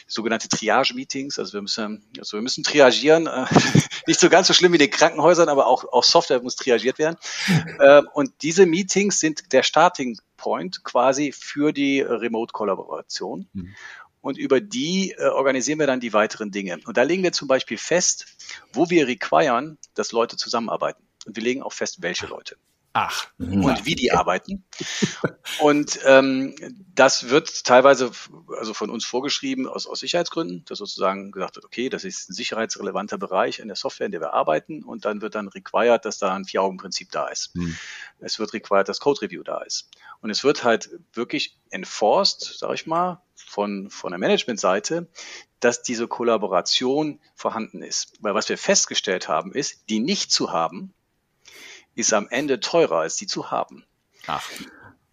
sogenannte 0.07 0.49
Triage-Meetings. 0.49 1.39
Also 1.39 1.53
wir 1.53 1.63
müssen, 1.63 2.05
also 2.19 2.39
wir 2.39 2.43
müssen 2.43 2.65
triagieren. 2.65 3.27
Äh, 3.27 3.47
nicht 4.07 4.21
so 4.21 4.31
ganz 4.31 4.49
so 4.49 4.55
schlimm 4.55 4.73
wie 4.73 4.77
in 4.77 4.81
den 4.81 4.91
Krankenhäusern, 4.91 5.49
aber 5.49 5.67
auch, 5.67 5.85
auch 5.93 6.05
Software 6.05 6.43
muss 6.43 6.57
triagiert 6.57 6.99
werden. 6.99 7.17
Äh, 7.79 8.03
und 8.15 8.33
diese 8.43 8.67
Meetings 8.67 9.21
sind 9.21 9.53
der 9.53 9.63
Starting 9.63 10.19
Point 10.37 10.83
quasi 10.83 11.31
für 11.31 11.73
die 11.73 12.01
Remote-Kollaboration. 12.01 13.49
Mhm. 13.53 13.75
Und 14.23 14.39
über 14.39 14.61
die 14.61 15.15
äh, 15.19 15.27
organisieren 15.27 15.81
wir 15.81 15.87
dann 15.87 16.01
die 16.01 16.13
weiteren 16.13 16.51
Dinge. 16.51 16.79
Und 16.85 16.97
da 16.97 17.03
legen 17.03 17.23
wir 17.23 17.33
zum 17.33 17.49
Beispiel 17.49 17.77
fest, 17.77 18.27
wo 18.73 18.89
wir 18.89 19.07
requiren, 19.07 19.79
dass 19.95 20.13
Leute 20.13 20.37
zusammenarbeiten. 20.37 21.03
Und 21.27 21.37
wir 21.37 21.43
legen 21.43 21.63
auch 21.63 21.73
fest, 21.73 22.03
welche 22.03 22.27
Leute. 22.27 22.57
Ach. 22.95 23.29
Und 23.39 23.87
wie 23.87 23.95
die 23.95 24.13
arbeiten. 24.13 24.65
Und 25.61 25.99
ähm, 26.05 26.55
das 26.95 27.31
wird 27.31 27.65
teilweise 27.65 28.11
also 28.59 28.75
von 28.75 28.91
uns 28.91 29.07
vorgeschrieben 29.07 29.67
aus, 29.67 29.87
aus 29.87 30.01
Sicherheitsgründen, 30.01 30.65
dass 30.67 30.79
sozusagen 30.79 31.33
gesagt 31.33 31.57
wird, 31.57 31.65
okay, 31.65 31.89
das 31.89 32.05
ist 32.05 32.29
ein 32.29 32.35
sicherheitsrelevanter 32.35 33.17
Bereich 33.17 33.61
in 33.61 33.69
der 33.69 33.77
Software, 33.77 34.07
in 34.07 34.13
der 34.13 34.21
wir 34.21 34.35
arbeiten. 34.35 34.85
Und 34.85 35.07
dann 35.07 35.23
wird 35.23 35.35
dann 35.35 35.49
required, 35.49 36.05
dass 36.05 36.19
da 36.19 36.35
ein 36.35 36.45
Vier-Augen-Prinzip 36.45 37.11
da 37.11 37.29
ist. 37.29 37.55
Hm. 37.55 37.77
Es 38.21 38.39
wird 38.39 38.53
required, 38.53 38.89
dass 38.89 39.01
Code-Review 39.01 39.43
da 39.43 39.63
ist. 39.63 39.89
Und 40.21 40.29
es 40.29 40.45
wird 40.45 40.63
halt 40.63 40.91
wirklich 41.15 41.57
enforced, 41.71 42.43
sag 42.59 42.75
ich 42.75 42.87
mal, 42.87 43.23
von, 43.35 43.89
von 43.89 44.13
der 44.13 44.19
Managementseite, 44.19 45.09
dass 45.61 45.83
diese 45.83 46.09
Kollaboration 46.09 47.21
vorhanden 47.35 47.83
ist. 47.83 48.13
Weil 48.21 48.35
was 48.35 48.51
wir 48.51 48.59
festgestellt 48.59 49.29
haben, 49.29 49.53
ist, 49.53 49.89
die 49.89 50.01
nicht 50.01 50.31
zu 50.31 50.53
haben, 50.53 50.93
ist 51.95 52.13
am 52.13 52.29
Ende 52.31 52.61
teurer 52.61 53.01
als 53.01 53.17
die 53.17 53.27
zu 53.27 53.51
haben. 53.51 53.85
Ach. 54.27 54.49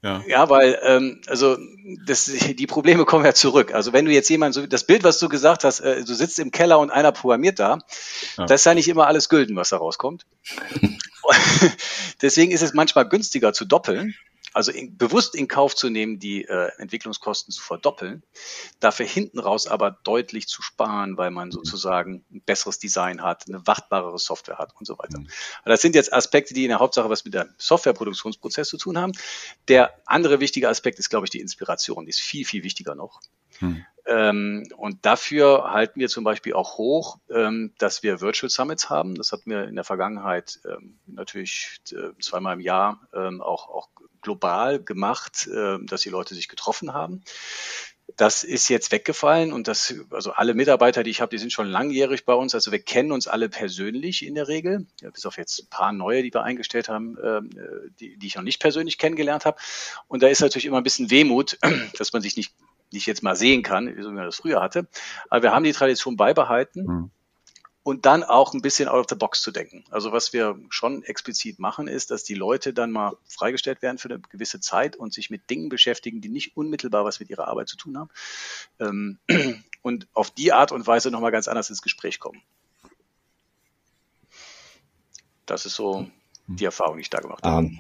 Ja. 0.02 0.24
ja, 0.28 0.50
weil 0.50 0.80
ähm, 0.84 1.22
also 1.28 1.58
das, 2.06 2.26
die 2.26 2.68
Probleme 2.68 3.04
kommen 3.04 3.26
ja 3.26 3.34
zurück. 3.34 3.74
Also 3.74 3.92
wenn 3.92 4.06
du 4.06 4.12
jetzt 4.12 4.30
jemand 4.30 4.54
so 4.54 4.66
das 4.66 4.86
Bild, 4.86 5.04
was 5.04 5.20
du 5.20 5.28
gesagt 5.28 5.66
hast, 5.66 5.82
äh, 5.82 6.06
du 6.06 6.14
sitzt 6.14 6.40
im 6.40 6.52
Keller 6.52 6.80
und 6.80 6.90
einer 6.90 7.12
programmiert 7.12 7.60
da, 7.60 7.80
ja. 8.38 8.46
das 8.46 8.62
ist 8.62 8.66
ja 8.66 8.74
nicht 8.74 8.88
immer 8.88 9.08
alles 9.08 9.28
Gülden, 9.28 9.58
was 9.58 9.70
da 9.70 9.78
rauskommt. 9.78 10.26
Deswegen 12.22 12.52
ist 12.52 12.62
es 12.62 12.74
manchmal 12.74 13.10
günstiger 13.10 13.52
zu 13.52 13.66
doppeln, 13.66 14.16
also 14.54 14.72
in, 14.72 14.98
bewusst 14.98 15.36
in 15.36 15.48
Kauf 15.48 15.76
zu 15.76 15.90
nehmen, 15.90 16.20
die 16.20 16.46
äh, 16.46 16.72
Entwicklungskosten 16.78 17.52
zu 17.52 17.62
verdoppeln, 17.62 18.24
dafür 18.80 19.06
hinten 19.06 19.40
raus 19.40 19.68
aber 19.68 19.92
deutlich 20.04 20.48
zu 20.48 20.62
sparen, 20.62 21.18
weil 21.18 21.32
man 21.32 21.52
sozusagen 21.52 22.26
ein 22.32 22.42
besseres 22.42 22.80
Design 22.80 23.22
hat, 23.22 23.48
eine 23.48 23.66
wartbarere 23.66 24.20
Software 24.20 24.58
hat 24.58 24.74
und 24.78 24.86
so 24.86 24.98
weiter. 24.98 25.20
Mhm. 25.20 25.28
Das 25.66 25.82
sind 25.82 25.96
jetzt 25.96 26.14
Aspekte, 26.14 26.54
die 26.54 26.64
in 26.64 26.70
der 26.70 26.80
Hauptsache 26.80 27.10
was 27.10 27.26
mit 27.26 27.34
dem 27.34 27.50
Softwareproduktionsprozess 27.58 28.70
zu 28.70 28.78
tun 28.78 28.98
haben. 28.98 29.14
Der 29.68 29.94
andere 30.06 30.40
wichtige 30.40 30.70
Aspekt 30.70 31.00
ist, 31.00 31.10
glaube 31.10 31.26
ich, 31.26 31.30
die 31.30 31.40
Inspiration. 31.40 32.06
Die 32.06 32.10
ist 32.10 32.22
viel, 32.22 32.46
viel 32.46 32.64
wichtiger 32.64 32.96
noch. 32.96 33.22
Hm. 33.60 33.86
Ähm, 34.10 34.68
und 34.76 35.06
dafür 35.06 35.72
halten 35.72 36.00
wir 36.00 36.10
zum 36.10 36.24
Beispiel 36.24 36.54
auch 36.54 36.78
hoch, 36.78 37.20
ähm, 37.30 37.74
dass 37.78 38.02
wir 38.02 38.22
Virtual 38.22 38.50
Summits 38.50 38.90
haben. 38.90 39.14
Das 39.14 39.32
hatten 39.32 39.52
wir 39.52 39.66
in 39.66 39.76
der 39.76 39.84
Vergangenheit 39.84 40.60
ähm, 40.66 40.98
natürlich 41.06 41.80
äh, 41.92 42.10
zweimal 42.20 42.56
im 42.56 42.60
Jahr 42.60 43.08
auch, 43.12 43.70
auch 43.70 43.90
global 44.22 44.80
gemacht, 44.84 45.48
dass 45.86 46.02
die 46.02 46.10
Leute 46.10 46.36
sich 46.36 46.48
getroffen 46.48 46.94
haben. 46.94 47.24
Das 48.18 48.44
ist 48.44 48.70
jetzt 48.70 48.92
weggefallen 48.92 49.54
und 49.54 49.68
das, 49.68 49.94
also 50.10 50.32
alle 50.32 50.54
Mitarbeiter, 50.54 51.04
die 51.04 51.12
ich 51.12 51.22
habe, 51.22 51.30
die 51.30 51.38
sind 51.38 51.54
schon 51.54 51.68
langjährig 51.68 52.26
bei 52.26 52.34
uns. 52.34 52.56
Also 52.56 52.72
wir 52.72 52.80
kennen 52.80 53.12
uns 53.12 53.28
alle 53.28 53.50
persönlich 53.50 54.26
in 54.26 54.36
der 54.36 54.48
Regel, 54.48 54.88
ja, 55.02 55.10
bis 55.10 55.26
auf 55.26 55.38
jetzt 55.38 55.60
ein 55.60 55.70
paar 55.70 55.92
neue, 55.92 56.24
die 56.24 56.34
wir 56.34 56.44
eingestellt 56.44 56.90
haben, 56.90 57.18
äh, 57.18 57.42
die, 58.00 58.18
die 58.18 58.28
ich 58.28 58.36
noch 58.36 58.44
nicht 58.44 58.60
persönlich 58.60 58.98
kennengelernt 58.98 59.46
habe. 59.46 59.58
Und 60.08 60.24
da 60.24 60.28
ist 60.28 60.42
natürlich 60.42 60.66
immer 60.66 60.78
ein 60.78 60.84
bisschen 60.84 61.12
Wehmut, 61.12 61.58
dass 61.98 62.14
man 62.14 62.22
sich 62.22 62.36
nicht 62.36 62.54
nicht 62.92 63.06
jetzt 63.06 63.24
mal 63.24 63.36
sehen 63.36 63.64
kann, 63.64 63.96
wie 63.96 64.02
man 64.02 64.26
das 64.26 64.38
früher 64.38 64.62
hatte. 64.62 64.88
Aber 65.30 65.44
wir 65.44 65.52
haben 65.52 65.64
die 65.64 65.74
Tradition 65.74 66.18
beibehalten. 66.18 66.86
Mhm. 66.86 67.12
Und 67.82 68.06
dann 68.06 68.24
auch 68.24 68.54
ein 68.54 68.62
bisschen 68.62 68.88
out 68.88 69.00
of 69.00 69.06
the 69.10 69.16
box 69.16 69.42
zu 69.42 69.52
denken. 69.52 69.84
Also 69.90 70.12
was 70.12 70.34
wir 70.34 70.60
schon 70.70 71.02
explizit 71.04 71.60
machen, 71.60 71.88
ist, 71.88 72.12
dass 72.12 72.24
die 72.24 72.36
Leute 72.36 72.74
dann 72.74 72.92
mal 72.92 73.16
freigestellt 73.26 73.82
werden 73.82 73.98
für 73.98 74.10
eine 74.10 74.20
gewisse 74.20 74.60
Zeit 74.60 74.96
und 74.96 75.14
sich 75.14 75.30
mit 75.30 75.50
Dingen 75.50 75.70
beschäftigen, 75.70 76.22
die 76.22 76.30
nicht 76.30 76.56
unmittelbar 76.58 77.06
was 77.06 77.20
mit 77.20 77.30
ihrer 77.30 77.48
Arbeit 77.48 77.70
zu 77.70 77.78
tun 77.78 77.98
haben. 77.98 78.10
Ähm, 78.80 79.18
und 79.82 80.08
auf 80.14 80.30
die 80.30 80.52
Art 80.52 80.72
und 80.72 80.86
Weise 80.86 81.10
nochmal 81.10 81.32
ganz 81.32 81.48
anders 81.48 81.70
ins 81.70 81.82
Gespräch 81.82 82.20
kommen. 82.20 82.42
Das 85.46 85.66
ist 85.66 85.76
so 85.76 86.06
die 86.48 86.66
Erfahrung, 86.66 86.98
die 86.98 87.02
ich 87.02 87.10
da 87.10 87.22
gemacht 87.22 87.44
habe. 87.44 87.58
Um, 87.58 87.66
ähm, 87.66 87.80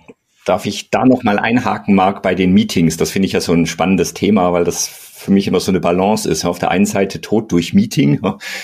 Darf 0.49 0.65
ich 0.65 0.89
da 0.89 1.05
noch 1.05 1.21
mal 1.21 1.37
einhaken, 1.37 1.93
Marc, 1.93 2.23
bei 2.23 2.33
den 2.33 2.53
Meetings? 2.53 2.97
Das 2.97 3.11
finde 3.11 3.27
ich 3.27 3.33
ja 3.33 3.39
so 3.39 3.53
ein 3.53 3.67
spannendes 3.67 4.15
Thema, 4.15 4.51
weil 4.51 4.63
das 4.63 4.87
für 4.87 5.29
mich 5.29 5.45
immer 5.45 5.59
so 5.59 5.69
eine 5.69 5.79
Balance 5.79 6.27
ist. 6.27 6.43
Auf 6.43 6.57
der 6.57 6.71
einen 6.71 6.87
Seite 6.87 7.21
Tod 7.21 7.51
durch 7.51 7.75
Meeting 7.75 8.19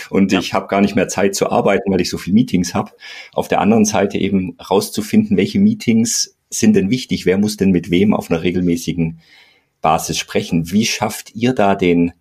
und 0.10 0.32
ja. 0.32 0.40
ich 0.40 0.56
habe 0.56 0.66
gar 0.66 0.82
nicht 0.82 0.96
mehr 0.96 1.10
Zeit 1.10 1.36
zu 1.36 1.52
arbeiten, 1.52 1.92
weil 1.92 2.02
ich 2.02 2.10
so 2.10 2.18
viele 2.18 2.34
Meetings 2.34 2.74
habe. 2.74 2.94
Auf 3.34 3.50
der 3.50 3.62
anderen 3.62 3.86
Seite 3.86 4.18
eben 4.18 4.58
rauszufinden, 4.58 5.38
welche 5.38 5.60
Meetings 5.60 6.36
sind 6.50 6.76
denn 6.76 6.90
wichtig, 6.90 7.28
wer 7.28 7.38
muss 7.38 7.56
denn 7.56 7.70
mit 7.70 7.92
wem 7.92 8.16
auf 8.16 8.32
einer 8.32 8.42
regelmäßigen 8.42 9.20
Basis 9.80 10.18
sprechen. 10.18 10.72
Wie 10.72 10.88
schafft 10.88 11.36
ihr 11.36 11.54
da 11.54 11.76
den 11.76 12.14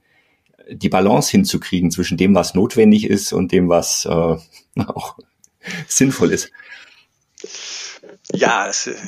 die 0.71 0.91
Balance 0.91 1.31
hinzukriegen 1.31 1.91
zwischen 1.91 2.19
dem, 2.19 2.35
was 2.35 2.55
notwendig 2.55 3.09
ist 3.09 3.33
und 3.33 3.51
dem, 3.51 3.71
was 3.71 4.05
äh, 4.05 4.37
auch 4.89 5.17
sinnvoll 5.89 6.33
ist? 6.33 6.51
Ja, 8.33 8.67
das 8.67 8.87
ist 8.87 8.99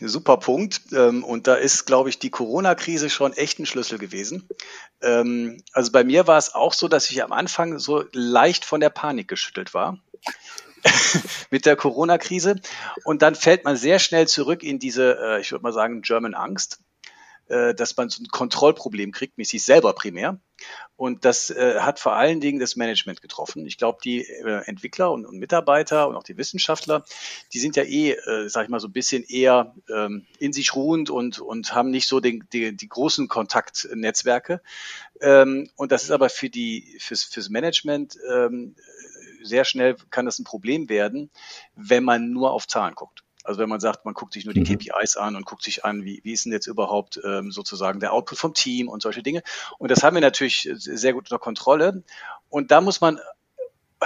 ein 0.00 0.08
super 0.08 0.36
Punkt. 0.36 0.80
Ähm, 0.92 1.24
und 1.24 1.46
da 1.46 1.54
ist, 1.54 1.86
glaube 1.86 2.08
ich, 2.08 2.18
die 2.18 2.30
Corona-Krise 2.30 3.10
schon 3.10 3.32
echt 3.32 3.58
ein 3.58 3.66
Schlüssel 3.66 3.98
gewesen. 3.98 4.48
Ähm, 5.02 5.62
also 5.72 5.92
bei 5.92 6.04
mir 6.04 6.26
war 6.26 6.38
es 6.38 6.54
auch 6.54 6.72
so, 6.72 6.88
dass 6.88 7.10
ich 7.10 7.22
am 7.22 7.32
Anfang 7.32 7.78
so 7.78 8.04
leicht 8.12 8.64
von 8.64 8.80
der 8.80 8.90
Panik 8.90 9.28
geschüttelt 9.28 9.74
war. 9.74 9.98
mit 11.50 11.66
der 11.66 11.76
Corona-Krise. 11.76 12.56
Und 13.04 13.22
dann 13.22 13.34
fällt 13.34 13.64
man 13.64 13.76
sehr 13.76 13.98
schnell 13.98 14.28
zurück 14.28 14.62
in 14.62 14.78
diese, 14.78 15.18
äh, 15.18 15.40
ich 15.40 15.50
würde 15.52 15.62
mal 15.62 15.72
sagen, 15.72 16.02
German 16.02 16.34
Angst. 16.34 16.80
Äh, 17.48 17.74
dass 17.74 17.94
man 17.98 18.08
so 18.08 18.22
ein 18.22 18.28
Kontrollproblem 18.28 19.12
kriegt, 19.12 19.36
mit 19.36 19.46
sich 19.46 19.62
selber 19.64 19.92
primär. 19.92 20.40
Und 20.96 21.26
das 21.26 21.50
äh, 21.50 21.80
hat 21.80 22.00
vor 22.00 22.14
allen 22.14 22.40
Dingen 22.40 22.58
das 22.58 22.74
Management 22.74 23.20
getroffen. 23.20 23.66
Ich 23.66 23.76
glaube, 23.76 23.98
die 24.02 24.22
äh, 24.22 24.62
Entwickler 24.64 25.12
und, 25.12 25.26
und, 25.26 25.38
Mitarbeiter 25.38 26.08
und 26.08 26.16
auch 26.16 26.22
die 26.22 26.38
Wissenschaftler, 26.38 27.04
die 27.52 27.58
sind 27.58 27.76
ja 27.76 27.82
eh, 27.82 28.12
äh, 28.12 28.48
sag 28.48 28.64
ich 28.64 28.70
mal, 28.70 28.80
so 28.80 28.88
ein 28.88 28.94
bisschen 28.94 29.24
eher 29.24 29.74
ähm, 29.94 30.24
in 30.38 30.54
sich 30.54 30.74
ruhend 30.74 31.10
und, 31.10 31.38
und 31.38 31.74
haben 31.74 31.90
nicht 31.90 32.08
so 32.08 32.18
den, 32.18 32.46
die, 32.54 32.74
die 32.74 32.88
großen 32.88 33.28
Kontaktnetzwerke. 33.28 34.62
Ähm, 35.20 35.68
und 35.76 35.92
das 35.92 36.04
ist 36.04 36.12
aber 36.12 36.30
für 36.30 36.48
die, 36.48 36.96
fürs, 36.98 37.24
fürs 37.24 37.50
Management 37.50 38.16
ähm, 38.32 38.74
sehr 39.42 39.66
schnell 39.66 39.96
kann 40.08 40.24
das 40.24 40.38
ein 40.38 40.44
Problem 40.44 40.88
werden, 40.88 41.30
wenn 41.74 42.04
man 42.04 42.30
nur 42.30 42.52
auf 42.52 42.66
Zahlen 42.66 42.94
guckt. 42.94 43.23
Also 43.44 43.60
wenn 43.60 43.68
man 43.68 43.80
sagt, 43.80 44.04
man 44.04 44.14
guckt 44.14 44.32
sich 44.32 44.44
nur 44.44 44.54
die 44.54 44.60
mhm. 44.60 44.78
KPIs 44.78 45.16
an 45.16 45.36
und 45.36 45.44
guckt 45.44 45.62
sich 45.62 45.84
an, 45.84 46.04
wie, 46.04 46.20
wie 46.24 46.32
ist 46.32 46.46
denn 46.46 46.52
jetzt 46.52 46.66
überhaupt 46.66 47.20
ähm, 47.24 47.52
sozusagen 47.52 48.00
der 48.00 48.12
Output 48.12 48.38
vom 48.38 48.54
Team 48.54 48.88
und 48.88 49.02
solche 49.02 49.22
Dinge. 49.22 49.42
Und 49.78 49.90
das 49.90 50.02
haben 50.02 50.14
wir 50.14 50.22
natürlich 50.22 50.68
sehr 50.72 51.12
gut 51.12 51.30
unter 51.30 51.38
Kontrolle. 51.38 52.02
Und 52.48 52.70
da 52.70 52.80
muss 52.80 53.00
man 53.00 53.20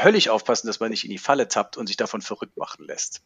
höllisch 0.03 0.29
aufpassen, 0.29 0.67
dass 0.67 0.81
man 0.81 0.91
nicht 0.91 1.05
in 1.05 1.11
die 1.11 1.19
Falle 1.19 1.49
tappt 1.49 1.77
und 1.77 1.87
sich 1.87 1.97
davon 1.97 2.23
verrückt 2.23 2.57
machen 2.57 2.85
lässt. 2.85 3.23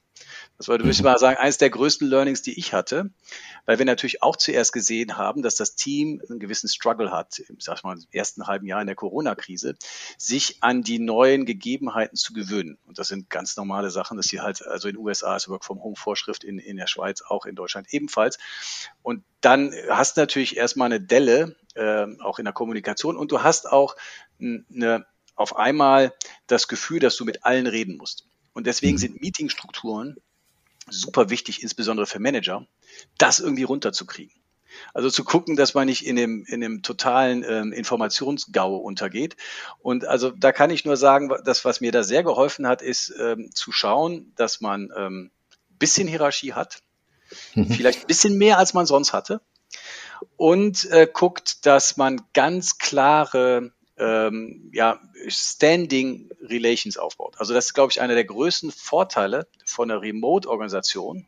Das 0.58 0.68
war, 0.68 0.78
würde 0.78 0.90
ich 0.90 0.98
mhm. 0.98 1.04
mal 1.04 1.18
sagen, 1.18 1.38
eines 1.38 1.58
der 1.58 1.70
größten 1.70 2.06
Learnings, 2.08 2.42
die 2.42 2.58
ich 2.58 2.72
hatte, 2.72 3.10
weil 3.66 3.78
wir 3.78 3.86
natürlich 3.86 4.22
auch 4.22 4.36
zuerst 4.36 4.72
gesehen 4.72 5.16
haben, 5.16 5.42
dass 5.42 5.56
das 5.56 5.74
Team 5.74 6.22
einen 6.28 6.38
gewissen 6.38 6.68
Struggle 6.68 7.10
hat, 7.10 7.38
im, 7.38 7.60
sag 7.60 7.78
ich 7.78 7.82
mal, 7.84 7.96
im 7.96 8.06
ersten 8.12 8.46
halben 8.46 8.66
Jahr 8.66 8.80
in 8.80 8.86
der 8.86 8.96
Corona-Krise, 8.96 9.76
sich 10.18 10.62
an 10.62 10.82
die 10.82 10.98
neuen 10.98 11.46
Gegebenheiten 11.46 12.16
zu 12.16 12.32
gewöhnen. 12.32 12.78
Und 12.86 12.98
das 12.98 13.08
sind 13.08 13.30
ganz 13.30 13.56
normale 13.56 13.90
Sachen, 13.90 14.16
dass 14.16 14.26
sie 14.26 14.40
halt, 14.40 14.66
also 14.66 14.88
in 14.88 14.94
den 14.94 15.04
USA 15.04 15.36
ist 15.36 15.48
Work 15.48 15.64
from 15.64 15.82
Home 15.82 15.96
Vorschrift, 15.96 16.44
in, 16.44 16.58
in 16.58 16.76
der 16.76 16.86
Schweiz 16.86 17.22
auch, 17.22 17.46
in 17.46 17.54
Deutschland 17.54 17.92
ebenfalls. 17.92 18.38
Und 19.02 19.24
dann 19.40 19.74
hast 19.88 20.16
du 20.16 20.22
natürlich 20.22 20.56
erstmal 20.56 20.86
eine 20.86 21.00
Delle, 21.00 21.56
äh, 21.74 22.06
auch 22.20 22.38
in 22.38 22.44
der 22.44 22.54
Kommunikation 22.54 23.16
und 23.16 23.32
du 23.32 23.42
hast 23.42 23.70
auch 23.70 23.96
eine 24.40 25.06
auf 25.42 25.56
einmal 25.56 26.14
das 26.46 26.68
Gefühl, 26.68 27.00
dass 27.00 27.16
du 27.16 27.24
mit 27.24 27.44
allen 27.44 27.66
reden 27.66 27.96
musst. 27.96 28.26
Und 28.52 28.66
deswegen 28.66 28.94
mhm. 28.94 29.00
sind 29.00 29.20
Meetingstrukturen 29.20 30.16
super 30.88 31.30
wichtig, 31.30 31.62
insbesondere 31.62 32.06
für 32.06 32.18
Manager, 32.18 32.66
das 33.18 33.38
irgendwie 33.38 33.62
runterzukriegen. 33.62 34.34
Also 34.94 35.10
zu 35.10 35.24
gucken, 35.24 35.56
dass 35.56 35.74
man 35.74 35.86
nicht 35.86 36.06
in 36.06 36.16
dem, 36.16 36.44
in 36.46 36.60
dem 36.60 36.82
totalen 36.82 37.44
ähm, 37.46 37.72
Informationsgau 37.72 38.76
untergeht. 38.76 39.36
Und 39.80 40.06
also 40.06 40.30
da 40.30 40.50
kann 40.52 40.70
ich 40.70 40.84
nur 40.84 40.96
sagen, 40.96 41.30
das, 41.44 41.64
was 41.64 41.80
mir 41.80 41.92
da 41.92 42.02
sehr 42.02 42.22
geholfen 42.22 42.66
hat, 42.66 42.82
ist 42.82 43.12
ähm, 43.20 43.50
zu 43.54 43.70
schauen, 43.70 44.32
dass 44.36 44.60
man 44.60 44.90
ähm, 44.96 45.30
bisschen 45.78 46.08
Hierarchie 46.08 46.54
hat, 46.54 46.82
mhm. 47.54 47.68
vielleicht 47.68 48.02
ein 48.02 48.06
bisschen 48.06 48.38
mehr, 48.38 48.58
als 48.58 48.72
man 48.72 48.86
sonst 48.86 49.12
hatte. 49.12 49.40
Und 50.36 50.88
äh, 50.90 51.08
guckt, 51.12 51.66
dass 51.66 51.96
man 51.96 52.22
ganz 52.32 52.78
klare 52.78 53.72
ähm, 54.02 54.70
ja, 54.72 55.00
Standing 55.28 56.28
Relations 56.42 56.98
aufbaut. 56.98 57.36
Also 57.38 57.54
das 57.54 57.66
ist, 57.66 57.74
glaube 57.74 57.92
ich, 57.92 58.00
einer 58.00 58.14
der 58.14 58.24
größten 58.24 58.72
Vorteile 58.72 59.46
von 59.64 59.90
einer 59.90 60.02
Remote-Organisation, 60.02 61.26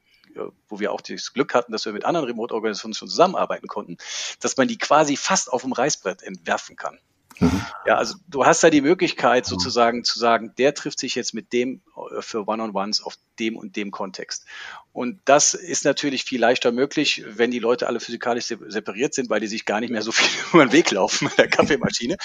wo 0.69 0.81
wir 0.81 0.93
auch 0.93 1.01
das 1.01 1.33
Glück 1.33 1.55
hatten, 1.55 1.71
dass 1.71 1.85
wir 1.85 1.93
mit 1.93 2.05
anderen 2.05 2.27
Remote-Organisationen 2.27 2.95
schon 2.95 3.09
zusammenarbeiten 3.09 3.69
konnten, 3.69 3.97
dass 4.41 4.57
man 4.57 4.67
die 4.67 4.79
quasi 4.79 5.17
fast 5.17 5.53
auf 5.53 5.63
dem 5.63 5.73
Reißbrett 5.73 6.23
entwerfen 6.23 6.75
kann. 6.75 6.99
Mhm. 7.41 7.67
Ja, 7.87 7.97
also 7.97 8.15
du 8.29 8.45
hast 8.47 8.63
da 8.63 8.71
die 8.71 8.81
Möglichkeit 8.81 9.47
sozusagen 9.47 10.05
zu 10.05 10.19
sagen, 10.19 10.55
der 10.57 10.75
trifft 10.75 10.99
sich 10.99 11.15
jetzt 11.15 11.35
mit 11.35 11.53
dem 11.53 11.83
äh, 11.97 12.23
für 12.23 12.47
One-on-Ones 12.47 13.03
auf 13.03 13.17
dem 13.39 13.57
und 13.57 13.77
dem 13.77 13.91
Kontext. 13.91 14.47
Und 14.93 15.21
das 15.25 15.55
ist 15.55 15.85
natürlich 15.85 16.25
viel 16.25 16.41
leichter 16.41 16.71
möglich, 16.71 17.25
wenn 17.27 17.51
die 17.51 17.59
Leute 17.59 17.89
alle 17.89 17.99
physikalisch 17.99 18.47
separiert 18.47 19.13
sind, 19.13 19.29
weil 19.29 19.41
die 19.41 19.49
sich 19.49 19.65
gar 19.65 19.81
nicht 19.81 19.91
mehr 19.91 20.03
so 20.03 20.13
viel 20.13 20.29
über 20.53 20.65
den 20.65 20.73
Weg 20.73 20.91
laufen 20.93 21.25
mit 21.27 21.39
der 21.39 21.49
Kaffeemaschine. 21.49 22.17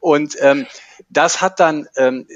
Und 0.00 0.36
ähm, 0.40 0.66
das 1.10 1.42
hat 1.42 1.60
dann, 1.60 1.88
ähm, 1.96 2.26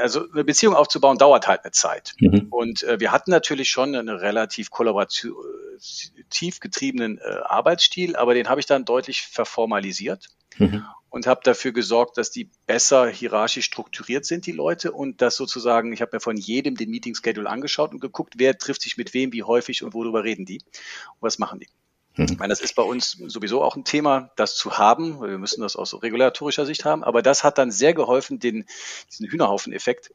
also 0.00 0.30
eine 0.32 0.44
Beziehung 0.44 0.74
aufzubauen, 0.74 1.18
dauert 1.18 1.48
halt 1.48 1.64
eine 1.64 1.72
Zeit. 1.72 2.14
Mhm. 2.20 2.46
Und 2.50 2.84
äh, 2.84 3.00
wir 3.00 3.10
hatten 3.10 3.32
natürlich 3.32 3.68
schon 3.68 3.94
eine 3.96 4.20
relativ 4.20 4.70
kollaborativ 4.70 6.60
getriebenen 6.60 7.18
äh, 7.18 7.22
Arbeitsstil, 7.44 8.14
aber 8.14 8.34
den 8.34 8.48
habe 8.48 8.60
ich 8.60 8.66
dann 8.66 8.84
deutlich 8.84 9.22
verformalisiert. 9.22 10.28
Mhm 10.58 10.84
und 11.14 11.28
habe 11.28 11.42
dafür 11.44 11.70
gesorgt, 11.70 12.18
dass 12.18 12.32
die 12.32 12.50
besser 12.66 13.06
hierarchisch 13.06 13.66
strukturiert 13.66 14.24
sind, 14.24 14.46
die 14.46 14.52
Leute, 14.52 14.90
und 14.90 15.22
dass 15.22 15.36
sozusagen, 15.36 15.92
ich 15.92 16.02
habe 16.02 16.16
mir 16.16 16.20
von 16.20 16.36
jedem 16.36 16.76
den 16.76 16.90
Meeting 16.90 17.14
Schedule 17.14 17.48
angeschaut 17.48 17.92
und 17.92 18.00
geguckt, 18.00 18.34
wer 18.36 18.58
trifft 18.58 18.82
sich 18.82 18.96
mit 18.96 19.14
wem, 19.14 19.32
wie 19.32 19.44
häufig 19.44 19.84
und 19.84 19.94
worüber 19.94 20.24
reden 20.24 20.44
die 20.44 20.58
und 20.58 21.20
was 21.20 21.38
machen 21.38 21.60
die. 21.60 21.68
Mhm. 22.16 22.26
Ich 22.32 22.38
meine, 22.38 22.50
das 22.50 22.60
ist 22.60 22.74
bei 22.74 22.82
uns 22.82 23.12
sowieso 23.28 23.62
auch 23.62 23.76
ein 23.76 23.84
Thema, 23.84 24.32
das 24.34 24.56
zu 24.56 24.76
haben, 24.76 25.20
weil 25.20 25.30
wir 25.30 25.38
müssen 25.38 25.60
das 25.60 25.76
aus 25.76 26.02
regulatorischer 26.02 26.66
Sicht 26.66 26.84
haben. 26.84 27.04
Aber 27.04 27.22
das 27.22 27.44
hat 27.44 27.58
dann 27.58 27.70
sehr 27.70 27.94
geholfen, 27.94 28.40
den, 28.40 28.66
diesen 29.08 29.28
Hühnerhaufen-Effekt 29.28 30.10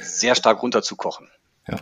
sehr 0.00 0.34
stark 0.34 0.62
runterzukochen. 0.62 1.28
Ja. 1.66 1.76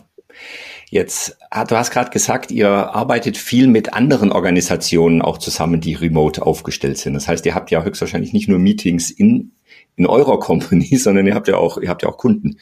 Jetzt, 0.89 1.37
ah, 1.51 1.65
du 1.65 1.77
hast 1.77 1.91
gerade 1.91 2.11
gesagt, 2.11 2.51
ihr 2.51 2.69
arbeitet 2.69 3.37
viel 3.37 3.67
mit 3.67 3.93
anderen 3.93 4.31
Organisationen 4.31 5.21
auch 5.21 5.39
zusammen, 5.39 5.81
die 5.81 5.95
remote 5.95 6.43
aufgestellt 6.43 6.99
sind. 6.99 7.15
Das 7.15 7.27
heißt, 7.27 7.45
ihr 7.47 7.55
habt 7.55 7.71
ja 7.71 7.83
höchstwahrscheinlich 7.83 8.33
nicht 8.33 8.49
nur 8.49 8.59
Meetings 8.59 9.11
in, 9.11 9.53
in 9.97 10.07
eurer 10.07 10.39
Company, 10.41 10.97
sondern 10.97 11.27
ihr 11.27 11.35
habt 11.35 11.49
ja 11.49 11.57
auch, 11.57 11.79
ihr 11.79 11.89
habt 11.89 12.03
ja 12.03 12.09
auch 12.09 12.19
Kunden. 12.19 12.59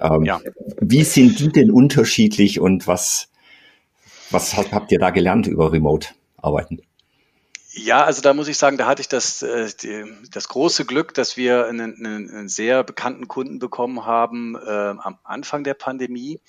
Ähm, 0.00 0.24
ja. 0.24 0.40
Wie 0.80 1.04
sind 1.04 1.38
die 1.40 1.50
denn 1.50 1.70
unterschiedlich 1.70 2.58
und 2.58 2.86
was, 2.86 3.28
was 4.30 4.56
habt 4.56 4.90
ihr 4.90 4.98
da 4.98 5.10
gelernt 5.10 5.46
über 5.46 5.72
Remote 5.72 6.08
arbeiten? 6.38 6.80
Ja, 7.80 8.02
also 8.04 8.22
da 8.22 8.34
muss 8.34 8.48
ich 8.48 8.58
sagen, 8.58 8.76
da 8.76 8.86
hatte 8.86 9.02
ich 9.02 9.08
das, 9.08 9.42
äh, 9.42 9.68
das 10.32 10.48
große 10.48 10.84
Glück, 10.84 11.14
dass 11.14 11.36
wir 11.36 11.66
einen, 11.66 12.04
einen 12.04 12.48
sehr 12.48 12.82
bekannten 12.82 13.28
Kunden 13.28 13.58
bekommen 13.58 14.04
haben 14.04 14.56
äh, 14.56 14.94
am 14.98 15.18
Anfang 15.22 15.64
der 15.64 15.74
Pandemie. 15.74 16.40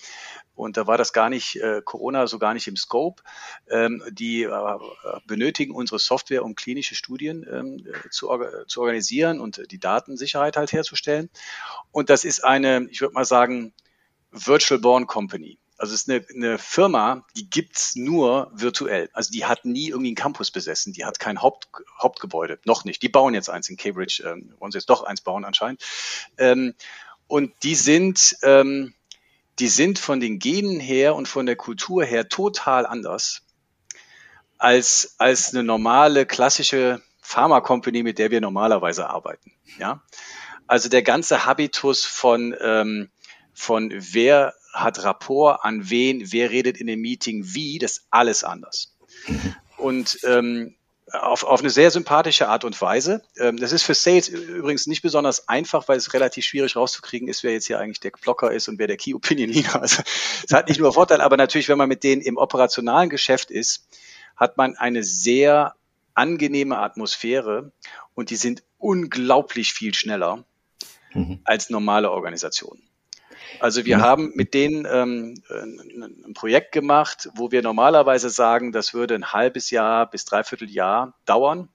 Und 0.59 0.75
da 0.75 0.87
war 0.87 0.97
das 0.97 1.13
gar 1.13 1.29
nicht, 1.29 1.55
äh, 1.55 1.81
Corona 1.83 2.27
so 2.27 2.37
gar 2.37 2.53
nicht 2.53 2.67
im 2.67 2.75
Scope. 2.75 3.23
Ähm, 3.69 4.03
die 4.11 4.43
äh, 4.43 4.77
benötigen 5.25 5.73
unsere 5.73 5.99
Software, 5.99 6.43
um 6.43 6.53
klinische 6.53 6.95
Studien 6.95 7.47
ähm, 7.49 7.87
zu, 8.11 8.29
zu 8.67 8.81
organisieren 8.81 9.39
und 9.39 9.71
die 9.71 9.79
Datensicherheit 9.79 10.57
halt 10.57 10.73
herzustellen. 10.73 11.29
Und 11.91 12.09
das 12.09 12.25
ist 12.25 12.43
eine, 12.43 12.87
ich 12.91 12.99
würde 12.99 13.13
mal 13.13 13.23
sagen, 13.23 13.73
Virtual 14.31 14.81
Born 14.81 15.07
Company. 15.07 15.57
Also 15.77 15.93
es 15.93 16.01
ist 16.01 16.09
eine, 16.09 16.25
eine 16.35 16.57
Firma, 16.57 17.25
die 17.37 17.49
gibt's 17.49 17.95
nur 17.95 18.51
virtuell. 18.53 19.09
Also 19.13 19.31
die 19.31 19.45
hat 19.45 19.63
nie 19.63 19.87
irgendwie 19.87 20.09
einen 20.09 20.15
Campus 20.15 20.51
besessen, 20.51 20.91
die 20.91 21.05
hat 21.05 21.19
kein 21.19 21.41
Haupt, 21.41 21.69
Hauptgebäude, 22.01 22.59
noch 22.65 22.83
nicht. 22.83 23.01
Die 23.01 23.07
bauen 23.07 23.33
jetzt 23.33 23.49
eins 23.49 23.69
in 23.69 23.77
Cambridge, 23.77 24.23
ähm, 24.25 24.53
wollen 24.59 24.73
sie 24.73 24.77
jetzt 24.77 24.89
doch 24.89 25.03
eins 25.03 25.21
bauen 25.21 25.45
anscheinend. 25.45 25.81
Ähm, 26.37 26.75
und 27.27 27.53
die 27.63 27.75
sind, 27.75 28.35
ähm, 28.41 28.93
die 29.59 29.67
sind 29.67 29.99
von 29.99 30.19
den 30.19 30.39
Genen 30.39 30.79
her 30.79 31.15
und 31.15 31.27
von 31.27 31.45
der 31.45 31.55
Kultur 31.55 32.03
her 32.03 32.29
total 32.29 32.85
anders 32.85 33.41
als, 34.57 35.15
als 35.17 35.53
eine 35.53 35.63
normale, 35.63 36.25
klassische 36.25 37.01
Pharma-Company, 37.21 38.03
mit 38.03 38.19
der 38.19 38.31
wir 38.31 38.41
normalerweise 38.41 39.09
arbeiten. 39.09 39.51
Ja? 39.77 40.03
Also 40.67 40.89
der 40.89 41.01
ganze 41.01 41.45
Habitus 41.45 42.05
von, 42.05 42.55
ähm, 42.61 43.09
von 43.53 43.91
wer 43.91 44.53
hat 44.73 45.03
Rapport 45.03 45.63
an 45.63 45.89
wen, 45.89 46.31
wer 46.31 46.51
redet 46.51 46.77
in 46.77 46.87
dem 46.87 47.01
Meeting 47.01 47.43
wie, 47.45 47.79
das 47.79 47.91
ist 47.91 48.07
alles 48.09 48.43
anders. 48.43 48.95
Und 49.77 50.19
ähm, 50.23 50.75
auf, 51.13 51.43
auf 51.43 51.59
eine 51.59 51.69
sehr 51.69 51.91
sympathische 51.91 52.47
Art 52.47 52.63
und 52.63 52.79
Weise. 52.81 53.21
Ähm, 53.37 53.57
das 53.57 53.71
ist 53.71 53.83
für 53.83 53.93
Sales 53.93 54.27
übrigens 54.27 54.87
nicht 54.87 55.01
besonders 55.01 55.47
einfach, 55.47 55.87
weil 55.87 55.97
es 55.97 56.13
relativ 56.13 56.45
schwierig 56.45 56.75
rauszukriegen 56.75 57.27
ist, 57.27 57.43
wer 57.43 57.53
jetzt 57.53 57.67
hier 57.67 57.79
eigentlich 57.79 57.99
der 57.99 58.11
Blocker 58.11 58.51
ist 58.51 58.67
und 58.67 58.79
wer 58.79 58.87
der 58.87 58.97
Key 58.97 59.13
Opinion 59.13 59.49
Leader 59.49 59.83
ist. 59.83 60.03
Es 60.45 60.53
hat 60.53 60.67
nicht 60.67 60.79
nur 60.79 60.93
Vorteile, 60.93 61.23
aber 61.23 61.37
natürlich, 61.37 61.69
wenn 61.69 61.77
man 61.77 61.89
mit 61.89 62.03
denen 62.03 62.21
im 62.21 62.37
operationalen 62.37 63.09
Geschäft 63.09 63.51
ist, 63.51 63.87
hat 64.35 64.57
man 64.57 64.75
eine 64.75 65.03
sehr 65.03 65.75
angenehme 66.13 66.77
Atmosphäre 66.77 67.71
und 68.13 68.29
die 68.29 68.35
sind 68.35 68.63
unglaublich 68.77 69.73
viel 69.73 69.93
schneller 69.93 70.43
mhm. 71.13 71.39
als 71.43 71.69
normale 71.69 72.11
Organisationen. 72.11 72.88
Also 73.59 73.85
wir 73.85 73.97
ja. 73.97 74.01
haben 74.01 74.31
mit 74.35 74.53
denen 74.53 74.87
ähm, 74.89 75.41
ein 75.49 76.33
Projekt 76.33 76.71
gemacht, 76.71 77.29
wo 77.35 77.51
wir 77.51 77.61
normalerweise 77.61 78.29
sagen, 78.29 78.71
das 78.71 78.93
würde 78.93 79.15
ein 79.15 79.33
halbes 79.33 79.71
Jahr 79.71 80.09
bis 80.09 80.25
dreiviertel 80.25 80.69
Jahr 80.69 81.13
dauern. 81.25 81.69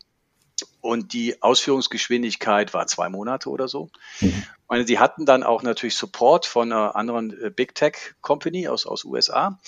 Und 0.80 1.12
die 1.12 1.42
Ausführungsgeschwindigkeit 1.42 2.74
war 2.74 2.87
zwei 2.87 3.08
Monate 3.08 3.48
oder 3.48 3.68
so. 3.68 3.90
Mhm. 4.20 4.44
meine, 4.68 4.84
die 4.84 4.98
hatten 4.98 5.26
dann 5.26 5.42
auch 5.42 5.62
natürlich 5.62 5.96
Support 5.96 6.46
von 6.46 6.72
einer 6.72 6.94
anderen 6.94 7.32
äh, 7.42 7.50
Big 7.50 7.74
Tech 7.74 8.14
Company 8.20 8.68
aus, 8.68 8.87
aus 8.87 9.04
USA. 9.04 9.58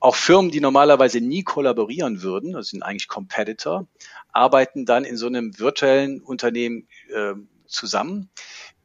Auch 0.00 0.14
Firmen, 0.14 0.50
die 0.50 0.60
normalerweise 0.60 1.20
nie 1.20 1.42
kollaborieren 1.42 2.22
würden, 2.22 2.52
das 2.52 2.68
sind 2.68 2.82
eigentlich 2.82 3.08
Competitor, 3.08 3.86
arbeiten 4.32 4.86
dann 4.86 5.04
in 5.04 5.16
so 5.16 5.26
einem 5.26 5.58
virtuellen 5.58 6.20
Unternehmen 6.20 6.86
äh, 7.12 7.34
zusammen. 7.66 8.30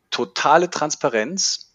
Totale 0.10 0.70
Transparenz 0.70 1.71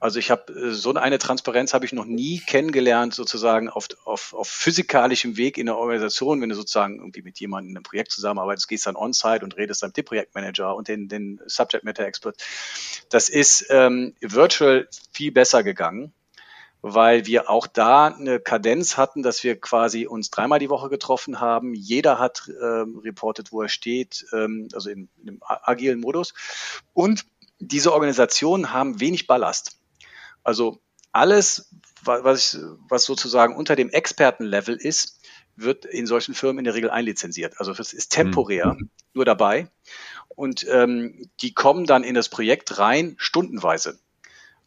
also 0.00 0.18
ich 0.18 0.30
habe 0.30 0.52
äh, 0.52 0.72
so 0.72 0.92
eine 0.94 1.18
Transparenz 1.18 1.74
habe 1.74 1.84
ich 1.84 1.92
noch 1.92 2.04
nie 2.04 2.40
kennengelernt, 2.40 3.14
sozusagen 3.14 3.68
auf, 3.68 3.88
auf, 4.04 4.34
auf 4.34 4.48
physikalischem 4.48 5.36
Weg 5.36 5.58
in 5.58 5.66
der 5.66 5.76
Organisation, 5.76 6.40
wenn 6.40 6.48
du 6.48 6.54
sozusagen 6.54 6.98
irgendwie 6.98 7.22
mit 7.22 7.40
jemandem 7.40 7.70
in 7.70 7.76
einem 7.76 7.82
Projekt 7.82 8.12
zusammenarbeitest, 8.12 8.68
gehst 8.68 8.86
dann 8.86 8.96
on-site 8.96 9.44
und 9.44 9.56
redest 9.56 9.82
dann 9.82 9.90
mit 9.90 9.96
dem 9.96 10.04
Projektmanager 10.04 10.74
und 10.74 10.88
den, 10.88 11.08
den 11.08 11.40
Subject 11.46 11.84
Matter 11.84 12.04
Expert. 12.04 12.36
Das 13.08 13.28
ist 13.28 13.66
ähm, 13.70 14.14
virtual 14.20 14.88
viel 15.12 15.32
besser 15.32 15.62
gegangen, 15.62 16.12
weil 16.82 17.26
wir 17.26 17.48
auch 17.48 17.66
da 17.66 18.06
eine 18.06 18.38
Kadenz 18.38 18.96
hatten, 18.96 19.22
dass 19.22 19.42
wir 19.42 19.60
quasi 19.60 20.06
uns 20.06 20.30
dreimal 20.30 20.58
die 20.58 20.70
Woche 20.70 20.88
getroffen 20.88 21.40
haben. 21.40 21.74
Jeder 21.74 22.18
hat 22.18 22.50
ähm, 22.62 23.00
reportet, 23.02 23.50
wo 23.50 23.62
er 23.62 23.68
steht, 23.68 24.26
ähm, 24.32 24.68
also 24.72 24.90
in, 24.90 25.08
in 25.22 25.28
einem 25.28 25.40
agilen 25.42 26.00
Modus. 26.00 26.34
Und 26.92 27.24
diese 27.58 27.92
Organisationen 27.92 28.72
haben 28.72 29.00
wenig 29.00 29.26
Ballast. 29.26 29.78
Also 30.46 30.80
alles, 31.10 31.74
was, 32.04 32.60
was 32.88 33.04
sozusagen 33.04 33.56
unter 33.56 33.74
dem 33.74 33.90
Expertenlevel 33.90 34.76
ist, 34.76 35.18
wird 35.56 35.84
in 35.84 36.06
solchen 36.06 36.34
Firmen 36.34 36.58
in 36.58 36.64
der 36.64 36.74
Regel 36.74 36.88
einlizenziert. 36.88 37.54
Also 37.58 37.72
das 37.72 37.92
ist 37.92 38.10
temporär 38.10 38.74
mhm. 38.74 38.90
nur 39.12 39.24
dabei. 39.24 39.68
Und 40.28 40.64
ähm, 40.70 41.28
die 41.40 41.52
kommen 41.52 41.84
dann 41.84 42.04
in 42.04 42.14
das 42.14 42.28
Projekt 42.28 42.78
rein, 42.78 43.16
stundenweise. 43.18 43.98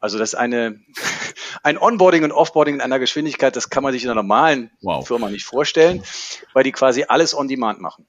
Also 0.01 0.17
das 0.17 0.33
ist 0.33 0.35
eine, 0.35 0.81
ein 1.63 1.77
Onboarding 1.77 2.25
und 2.25 2.33
Offboarding 2.33 2.75
in 2.75 2.81
einer 2.81 2.99
Geschwindigkeit, 2.99 3.55
das 3.55 3.69
kann 3.69 3.83
man 3.83 3.93
sich 3.93 4.03
in 4.03 4.09
einer 4.09 4.21
normalen 4.21 4.71
wow. 4.81 5.07
Firma 5.07 5.29
nicht 5.29 5.45
vorstellen, 5.45 6.03
weil 6.51 6.65
die 6.65 6.73
quasi 6.73 7.05
alles 7.07 7.33
on 7.33 7.47
demand 7.47 7.79
machen. 7.79 8.05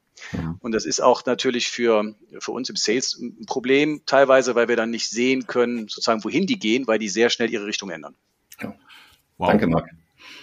Und 0.61 0.72
das 0.72 0.85
ist 0.85 1.00
auch 1.00 1.24
natürlich 1.26 1.68
für, 1.68 2.14
für 2.38 2.52
uns 2.52 2.68
im 2.70 2.76
Sales 2.76 3.18
ein 3.18 3.46
Problem, 3.46 4.02
teilweise, 4.06 4.54
weil 4.54 4.68
wir 4.68 4.76
dann 4.76 4.90
nicht 4.90 5.09
sehen 5.09 5.46
können, 5.46 5.88
sozusagen, 5.88 6.24
wohin 6.24 6.46
die 6.46 6.59
gehen, 6.59 6.87
weil 6.87 6.98
die 6.98 7.09
sehr 7.09 7.30
schnell 7.30 7.50
ihre 7.50 7.66
Richtung 7.66 7.90
ändern. 7.90 8.14
Ja. 8.61 8.74
Wow. 9.38 9.48
Danke, 9.48 9.66
Marc. 9.66 9.88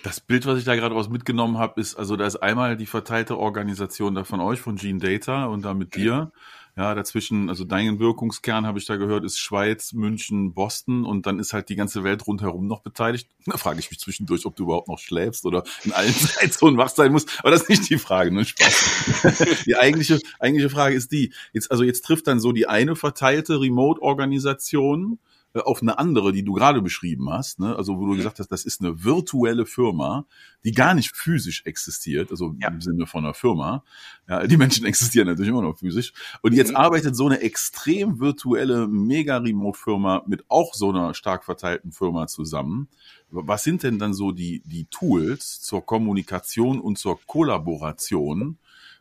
Das 0.03 0.19
Bild, 0.19 0.45
was 0.45 0.57
ich 0.57 0.65
da 0.65 0.75
gerade 0.75 0.95
raus 0.95 1.09
mitgenommen 1.09 1.57
habe, 1.57 1.79
ist, 1.79 1.95
also 1.95 2.15
da 2.15 2.25
ist 2.25 2.37
einmal 2.37 2.77
die 2.77 2.85
verteilte 2.85 3.37
Organisation 3.37 4.15
da 4.15 4.23
von 4.23 4.39
euch, 4.39 4.59
von 4.59 4.75
Gene 4.75 4.99
Data 4.99 5.45
und 5.45 5.63
da 5.63 5.73
mit 5.73 5.95
dir. 5.95 6.31
Ja, 6.77 6.93
dazwischen, 6.93 7.49
also 7.49 7.63
dein 7.63 7.97
Wirkungskern, 7.97 8.67
habe 8.67 8.77
ich 8.77 8.85
da 8.85 8.97
gehört, 8.97 9.25
ist 9.25 9.39
Schweiz, 9.39 9.93
München, 9.93 10.53
Boston 10.53 11.05
und 11.05 11.25
dann 11.25 11.39
ist 11.39 11.51
halt 11.51 11.69
die 11.69 11.75
ganze 11.75 12.03
Welt 12.03 12.27
rundherum 12.27 12.67
noch 12.67 12.81
beteiligt. 12.81 13.27
Da 13.47 13.57
frage 13.57 13.79
ich 13.79 13.89
mich 13.89 13.99
zwischendurch, 13.99 14.45
ob 14.45 14.55
du 14.57 14.65
überhaupt 14.65 14.89
noch 14.89 14.99
schläfst 14.99 15.45
oder 15.45 15.63
in 15.85 15.93
allen 15.93 16.13
Zeitzonen 16.13 16.77
wach 16.77 16.89
sein 16.89 17.11
musst. 17.13 17.39
Aber 17.39 17.49
das 17.49 17.61
ist 17.61 17.69
nicht 17.69 17.89
die 17.89 17.97
Frage, 17.97 18.31
ne? 18.31 18.45
Spaß. 18.45 19.63
die 19.65 19.75
eigentliche, 19.75 20.19
eigentliche 20.39 20.69
Frage 20.69 20.95
ist 20.95 21.11
die, 21.11 21.33
jetzt, 21.53 21.71
also 21.71 21.83
jetzt 21.83 22.05
trifft 22.05 22.27
dann 22.27 22.39
so 22.39 22.51
die 22.51 22.67
eine 22.67 22.95
verteilte 22.95 23.59
Remote-Organisation 23.59 25.17
auf 25.53 25.81
eine 25.81 25.97
andere, 25.97 26.31
die 26.31 26.43
du 26.43 26.53
gerade 26.53 26.81
beschrieben 26.81 27.29
hast, 27.29 27.59
ne? 27.59 27.75
also 27.75 27.97
wo 27.97 28.05
du 28.05 28.15
gesagt 28.15 28.39
hast, 28.39 28.51
das 28.51 28.65
ist 28.65 28.81
eine 28.81 29.03
virtuelle 29.03 29.65
Firma, 29.65 30.25
die 30.63 30.71
gar 30.71 30.93
nicht 30.93 31.15
physisch 31.15 31.63
existiert, 31.65 32.31
also 32.31 32.55
ja. 32.59 32.67
im 32.67 32.81
Sinne 32.81 33.07
von 33.07 33.23
einer 33.23 33.33
Firma. 33.33 33.83
Ja, 34.27 34.45
die 34.45 34.57
Menschen 34.57 34.85
existieren 34.85 35.27
natürlich 35.27 35.49
immer 35.49 35.61
noch 35.61 35.77
physisch. 35.77 36.13
Und 36.41 36.53
jetzt 36.53 36.71
mhm. 36.71 36.77
arbeitet 36.77 37.15
so 37.15 37.25
eine 37.25 37.39
extrem 37.41 38.19
virtuelle 38.19 38.87
Mega-Remote-Firma 38.87 40.23
mit 40.27 40.45
auch 40.49 40.73
so 40.73 40.89
einer 40.89 41.13
stark 41.13 41.43
verteilten 41.43 41.91
Firma 41.91 42.27
zusammen. 42.27 42.89
Was 43.29 43.63
sind 43.63 43.83
denn 43.83 43.99
dann 43.99 44.13
so 44.13 44.31
die, 44.31 44.61
die 44.65 44.85
Tools 44.85 45.59
zur 45.61 45.85
Kommunikation 45.85 46.79
und 46.79 46.97
zur 46.97 47.19
Kollaboration? 47.25 48.57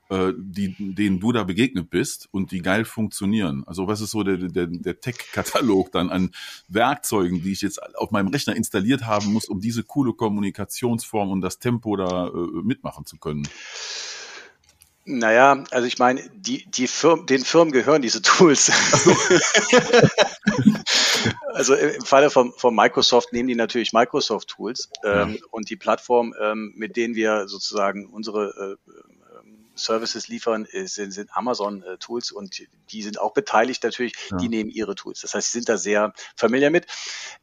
Äh, 0.09 0.33
die, 0.37 0.75
denen 0.79 1.21
du 1.21 1.33
da 1.33 1.45
begegnet 1.45 1.91
bist 1.91 2.29
und 2.31 2.53
die 2.53 2.63
geil 2.63 2.85
funktionieren. 2.85 3.65
Also 3.67 3.89
was 3.89 4.01
ist 4.01 4.13
so 4.13 4.23
der, 4.23 4.37
der, 4.37 4.67
der 4.67 5.01
Tech-Katalog 5.01 5.93
dann 5.93 6.11
an 6.11 6.31
Werkzeugen, 6.69 7.43
die 7.43 7.53
ich 7.53 7.63
jetzt 7.63 7.83
auf 7.97 8.11
meinem 8.11 8.29
Rechner 8.29 8.57
installiert 8.57 9.07
haben 9.07 9.33
muss, 9.33 9.47
um 9.47 9.61
diese 9.61 9.83
coole 9.83 10.13
Kommunikationsform 10.13 11.31
und 11.31 11.41
das 11.41 11.59
Tempo 11.59 11.97
da 11.97 12.29
äh, 12.29 12.31
mitmachen 12.63 13.05
zu 13.07 13.19
können? 13.19 13.49
Naja, 15.09 15.63
also 15.71 15.87
ich 15.87 15.99
meine, 15.99 16.21
die, 16.35 16.67
die 16.69 16.89
Firmen, 16.89 17.27
den 17.27 17.45
Firmen 17.45 17.73
gehören 17.73 18.03
diese 18.03 18.23
Tools. 18.23 18.73
also 21.55 21.75
im 21.77 22.03
Falle 22.03 22.29
von, 22.29 22.53
von 22.53 22.75
Microsoft 22.75 23.33
nehmen 23.33 23.49
die 23.49 23.55
natürlich 23.55 23.93
Microsoft 23.93 24.49
Tools 24.49 24.91
ähm, 25.05 25.39
und 25.53 25.71
die 25.71 25.77
Plattform, 25.77 26.35
ähm, 26.41 26.73
mit 26.77 26.97
denen 26.97 27.15
wir 27.15 27.47
sozusagen 27.47 28.07
unsere 28.07 28.79
äh, 28.89 29.06
Services 29.77 30.29
liefern, 30.29 30.67
äh, 30.67 30.87
sind, 30.87 31.13
sind 31.13 31.31
Amazon-Tools 31.37 32.33
äh, 32.33 32.35
und 32.35 32.63
die 32.91 33.03
sind 33.03 33.21
auch 33.21 33.33
beteiligt 33.33 33.85
natürlich, 33.85 34.15
ja. 34.31 34.37
die 34.39 34.49
nehmen 34.49 34.71
ihre 34.71 34.95
Tools. 34.95 35.21
Das 35.21 35.35
heißt, 35.35 35.53
sie 35.53 35.59
sind 35.59 35.69
da 35.69 35.77
sehr 35.77 36.13
familiar 36.37 36.71
mit. 36.71 36.87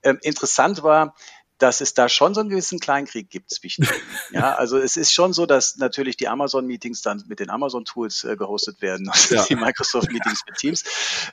Ähm, 0.03 0.19
interessant 0.21 0.83
war, 0.83 1.15
dass 1.63 1.81
es 1.81 1.93
da 1.93 2.09
schon 2.09 2.33
so 2.33 2.41
einen 2.41 2.49
gewissen 2.49 2.79
Kleinkrieg 2.79 3.29
gibt 3.29 3.49
zwischen. 3.49 3.87
ja, 4.31 4.53
also 4.55 4.77
es 4.77 4.97
ist 4.97 5.13
schon 5.13 5.33
so, 5.33 5.45
dass 5.45 5.77
natürlich 5.77 6.17
die 6.17 6.27
Amazon-Meetings 6.27 7.01
dann 7.01 7.23
mit 7.27 7.39
den 7.39 7.49
Amazon-Tools 7.49 8.25
äh, 8.25 8.35
gehostet 8.35 8.81
werden 8.81 9.07
und 9.07 9.29
ja. 9.29 9.43
die 9.49 9.55
Microsoft-Meetings 9.55 10.41
mit 10.45 10.57
Teams. 10.57 10.83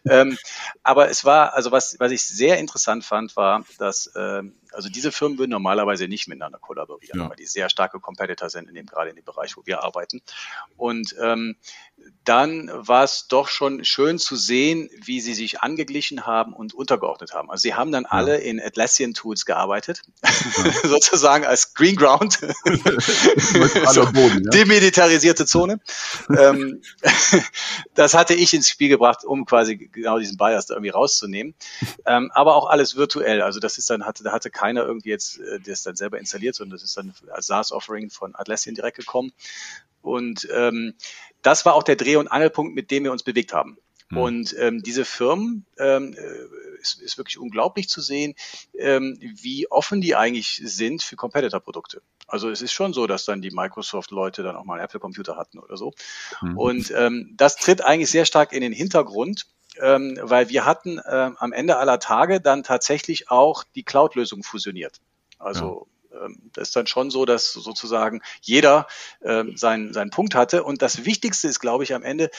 Ähm, 0.09 0.39
aber 0.83 1.11
es 1.11 1.25
war, 1.25 1.55
also 1.55 1.73
was, 1.73 1.97
was 1.99 2.13
ich 2.13 2.23
sehr 2.23 2.59
interessant 2.59 3.05
fand, 3.05 3.35
war, 3.37 3.65
dass 3.79 4.13
ähm, 4.15 4.55
also 4.73 4.89
diese 4.89 5.13
Firmen 5.13 5.39
würden 5.39 5.51
normalerweise 5.51 6.09
nicht 6.09 6.29
miteinander 6.29 6.59
kollaborieren, 6.59 7.21
ja. 7.21 7.29
weil 7.29 7.37
die 7.37 7.47
sehr 7.47 7.69
starke 7.69 8.01
Competitor 8.01 8.51
sind, 8.51 8.69
in 8.69 8.75
dem, 8.75 8.87
gerade 8.87 9.11
in 9.11 9.17
dem 9.17 9.25
Bereich, 9.25 9.57
wo 9.57 9.63
wir 9.65 9.83
arbeiten. 9.83 10.23
Und 10.77 11.15
ähm, 11.21 11.57
dann 12.25 12.71
war 12.73 13.05
es 13.05 13.27
doch 13.29 13.49
schon 13.49 13.85
schön 13.85 14.19
zu 14.19 14.37
sehen, 14.37 14.89
wie 15.03 15.21
sie 15.21 15.35
sich 15.35 15.61
angeglichen 15.61 16.27
haben 16.27 16.53
und 16.53 16.75
untergeordnet 16.75 17.35
haben. 17.35 17.51
Also 17.51 17.63
sie 17.63 17.75
haben 17.75 17.93
dann 17.93 18.05
ja. 18.05 18.11
alle 18.11 18.37
in 18.39 18.61
Atlassian 18.61 19.15
Tools 19.15 19.45
gearbeitet, 19.45 20.03
ja. 20.23 20.31
sozusagen 20.89 21.45
als 21.45 21.75
Green 21.75 21.97
Ground, 21.97 22.35
so, 22.35 24.05
Boden, 24.13 24.45
ja. 24.45 24.51
demilitarisierte 24.51 25.47
Zone. 25.47 25.81
ähm, 26.37 26.83
das 27.95 28.15
hatte 28.15 28.35
ich 28.35 28.55
ins 28.55 28.69
Spiel 28.69 28.89
gebracht, 28.89 29.25
um 29.25 29.45
quasi 29.45 29.77
genau 29.77 30.19
diesen 30.19 30.37
Bias 30.37 30.67
da 30.67 30.75
irgendwie 30.75 30.91
rauszunehmen. 30.91 31.55
Ähm, 32.07 32.31
aber 32.35 32.55
auch 32.55 32.69
alles 32.69 32.97
virtuell. 32.97 33.43
Also 33.43 33.61
das 33.61 33.79
ist 33.79 33.91
dann 33.91 34.05
hatte, 34.05 34.23
da 34.23 34.33
hatte 34.33 34.51
keiner 34.61 34.85
irgendwie 34.85 35.09
jetzt 35.09 35.39
äh, 35.39 35.59
das 35.61 35.83
dann 35.83 35.97
selber 35.97 36.19
installiert, 36.19 36.55
sondern 36.55 36.77
das 36.77 36.85
ist 36.85 36.97
dann 36.97 37.15
als 37.31 37.47
SaaS-Offering 37.47 38.11
von 38.11 38.35
Atlassian 38.35 38.75
direkt 38.75 38.99
gekommen. 38.99 39.33
Und 40.03 40.49
ähm, 40.53 40.95
das 41.43 41.65
war 41.65 41.75
auch 41.75 41.83
der 41.83 41.97
Dreh- 41.97 42.17
und 42.17 42.29
Angelpunkt, 42.29 42.75
mit 42.75 42.91
dem 42.91 43.05
wir 43.05 43.13
uns 43.13 43.23
bewegt 43.23 43.53
haben. 43.53 43.79
Mhm. 44.11 44.19
Und 44.19 44.57
ähm, 44.59 44.83
diese 44.83 45.05
Firmen, 45.05 45.65
ähm, 45.79 46.15
äh, 46.15 46.81
ist, 46.81 47.01
ist 47.01 47.19
wirklich 47.19 47.39
unglaublich 47.39 47.89
zu 47.89 48.01
sehen, 48.01 48.35
ähm, 48.79 49.19
wie 49.21 49.71
offen 49.71 50.01
die 50.01 50.15
eigentlich 50.15 50.61
sind 50.65 51.03
für 51.03 51.17
Competitor-Produkte. 51.17 52.03
Also 52.27 52.51
es 52.51 52.63
ist 52.63 52.73
schon 52.73 52.93
so, 52.93 53.07
dass 53.07 53.25
dann 53.25 53.43
die 53.43 53.51
Microsoft-Leute 53.51 54.43
dann 54.43 54.57
auch 54.57 54.65
mal 54.65 54.75
einen 54.75 54.85
Apple-Computer 54.85 55.37
hatten 55.37 55.59
oder 55.59 55.77
so. 55.77 55.93
Mhm. 56.43 56.59
Und 56.59 56.93
ähm, 56.97 57.35
das 57.37 57.57
tritt 57.57 57.83
eigentlich 57.83 58.11
sehr 58.11 58.25
stark 58.25 58.53
in 58.53 58.61
den 58.61 58.73
Hintergrund, 58.73 59.47
ähm, 59.81 60.19
weil 60.23 60.49
wir 60.49 60.65
hatten 60.65 61.01
ähm, 61.09 61.37
am 61.39 61.53
Ende 61.53 61.77
aller 61.77 61.99
Tage 61.99 62.41
dann 62.41 62.63
tatsächlich 62.63 63.31
auch 63.31 63.65
die 63.75 63.83
Cloud-Lösung 63.83 64.43
fusioniert. 64.43 65.01
Also 65.39 65.87
ja. 66.13 66.25
ähm, 66.25 66.51
das 66.53 66.69
ist 66.69 66.77
dann 66.77 66.87
schon 66.87 67.11
so, 67.11 67.25
dass 67.25 67.53
sozusagen 67.53 68.21
jeder 68.43 68.87
ähm, 69.23 69.57
seinen, 69.57 69.93
seinen 69.93 70.11
Punkt 70.11 70.35
hatte. 70.35 70.65
Und 70.65 70.83
das 70.83 71.05
Wichtigste 71.05 71.49
ist, 71.49 71.61
glaube 71.61 71.85
ich, 71.85 71.95
am 71.95 72.03
Ende, 72.03 72.31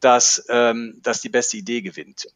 dass, 0.00 0.44
ähm, 0.48 1.00
dass 1.02 1.20
die 1.20 1.28
beste 1.28 1.56
Idee 1.56 1.82
gewinnt. 1.82 2.28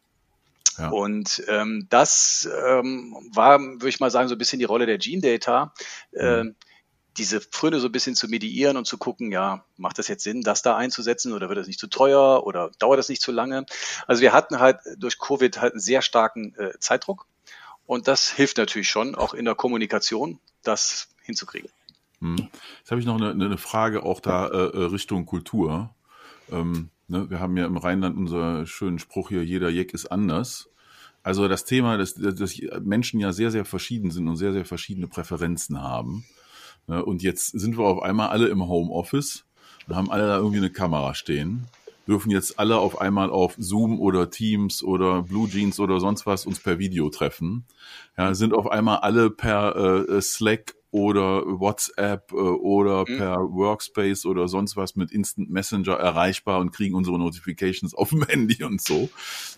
Ja. 0.78 0.88
Und 0.88 1.42
ähm, 1.48 1.86
das 1.88 2.48
ähm, 2.66 3.16
war, 3.32 3.60
würde 3.60 3.88
ich 3.88 4.00
mal 4.00 4.10
sagen, 4.10 4.28
so 4.28 4.34
ein 4.34 4.38
bisschen 4.38 4.58
die 4.58 4.64
Rolle 4.64 4.86
der 4.86 4.98
Gene 4.98 5.22
Data. 5.22 5.72
Mhm. 6.12 6.20
Ähm, 6.20 6.56
diese 7.16 7.40
Fröne 7.40 7.80
so 7.80 7.86
ein 7.86 7.92
bisschen 7.92 8.14
zu 8.14 8.28
mediieren 8.28 8.76
und 8.76 8.86
zu 8.86 8.98
gucken, 8.98 9.30
ja, 9.30 9.64
macht 9.76 9.98
das 9.98 10.08
jetzt 10.08 10.24
Sinn, 10.24 10.42
das 10.42 10.62
da 10.62 10.76
einzusetzen 10.76 11.32
oder 11.32 11.48
wird 11.48 11.58
das 11.58 11.66
nicht 11.66 11.78
zu 11.78 11.86
teuer 11.86 12.44
oder 12.44 12.70
dauert 12.78 12.98
das 12.98 13.08
nicht 13.08 13.22
zu 13.22 13.32
lange? 13.32 13.66
Also 14.06 14.22
wir 14.22 14.32
hatten 14.32 14.58
halt 14.58 14.78
durch 14.96 15.18
Covid 15.18 15.60
halt 15.60 15.74
einen 15.74 15.80
sehr 15.80 16.02
starken 16.02 16.54
äh, 16.56 16.78
Zeitdruck 16.78 17.26
und 17.86 18.08
das 18.08 18.30
hilft 18.30 18.58
natürlich 18.58 18.88
schon, 18.88 19.14
auch 19.14 19.34
in 19.34 19.44
der 19.44 19.54
Kommunikation, 19.54 20.40
das 20.62 21.08
hinzukriegen. 21.22 21.70
Hm. 22.20 22.48
Jetzt 22.78 22.90
habe 22.90 23.00
ich 23.00 23.06
noch 23.06 23.20
eine, 23.20 23.30
eine 23.30 23.58
Frage 23.58 24.02
auch 24.02 24.20
da 24.20 24.48
äh, 24.48 24.50
äh, 24.50 24.84
Richtung 24.86 25.26
Kultur. 25.26 25.94
Ähm, 26.50 26.90
ne, 27.08 27.28
wir 27.30 27.40
haben 27.40 27.56
ja 27.56 27.66
im 27.66 27.76
Rheinland 27.76 28.16
unseren 28.16 28.66
schönen 28.66 28.98
Spruch 28.98 29.28
hier, 29.28 29.44
jeder 29.44 29.68
Jeck 29.68 29.92
ist 29.94 30.06
anders. 30.06 30.70
Also 31.22 31.48
das 31.48 31.64
Thema, 31.64 31.96
dass, 31.96 32.14
dass 32.14 32.60
Menschen 32.82 33.18
ja 33.18 33.32
sehr, 33.32 33.50
sehr 33.50 33.64
verschieden 33.64 34.10
sind 34.10 34.28
und 34.28 34.36
sehr, 34.36 34.52
sehr 34.52 34.66
verschiedene 34.66 35.06
Präferenzen 35.06 35.82
haben. 35.82 36.26
Ne, 36.86 37.04
und 37.04 37.22
jetzt 37.22 37.58
sind 37.58 37.78
wir 37.78 37.84
auf 37.84 38.02
einmal 38.02 38.28
alle 38.28 38.48
im 38.48 38.66
Homeoffice 38.66 39.44
und 39.88 39.96
haben 39.96 40.10
alle 40.10 40.26
da 40.26 40.36
irgendwie 40.36 40.58
eine 40.58 40.70
Kamera 40.70 41.14
stehen. 41.14 41.66
Dürfen 42.06 42.30
jetzt 42.30 42.58
alle 42.58 42.76
auf 42.76 43.00
einmal 43.00 43.30
auf 43.30 43.54
Zoom 43.58 43.98
oder 43.98 44.28
Teams 44.28 44.82
oder 44.82 45.22
Blue 45.22 45.48
Jeans 45.48 45.80
oder 45.80 46.00
sonst 46.00 46.26
was 46.26 46.44
uns 46.44 46.60
per 46.60 46.78
Video 46.78 47.08
treffen. 47.08 47.64
Ja, 48.18 48.34
sind 48.34 48.52
auf 48.52 48.70
einmal 48.70 48.98
alle 48.98 49.30
per 49.30 49.74
äh, 49.76 50.20
Slack 50.20 50.74
oder 50.94 51.42
WhatsApp 51.46 52.30
äh, 52.30 52.36
oder 52.36 53.00
mhm. 53.00 53.16
per 53.16 53.36
Workspace 53.38 54.26
oder 54.26 54.46
sonst 54.46 54.76
was 54.76 54.94
mit 54.94 55.10
Instant 55.10 55.50
Messenger 55.50 55.94
erreichbar 55.94 56.60
und 56.60 56.70
kriegen 56.70 56.94
unsere 56.94 57.18
Notifications 57.18 57.94
auf 57.94 58.10
dem 58.10 58.22
Handy 58.28 58.62
und 58.62 58.80
so. 58.80 59.08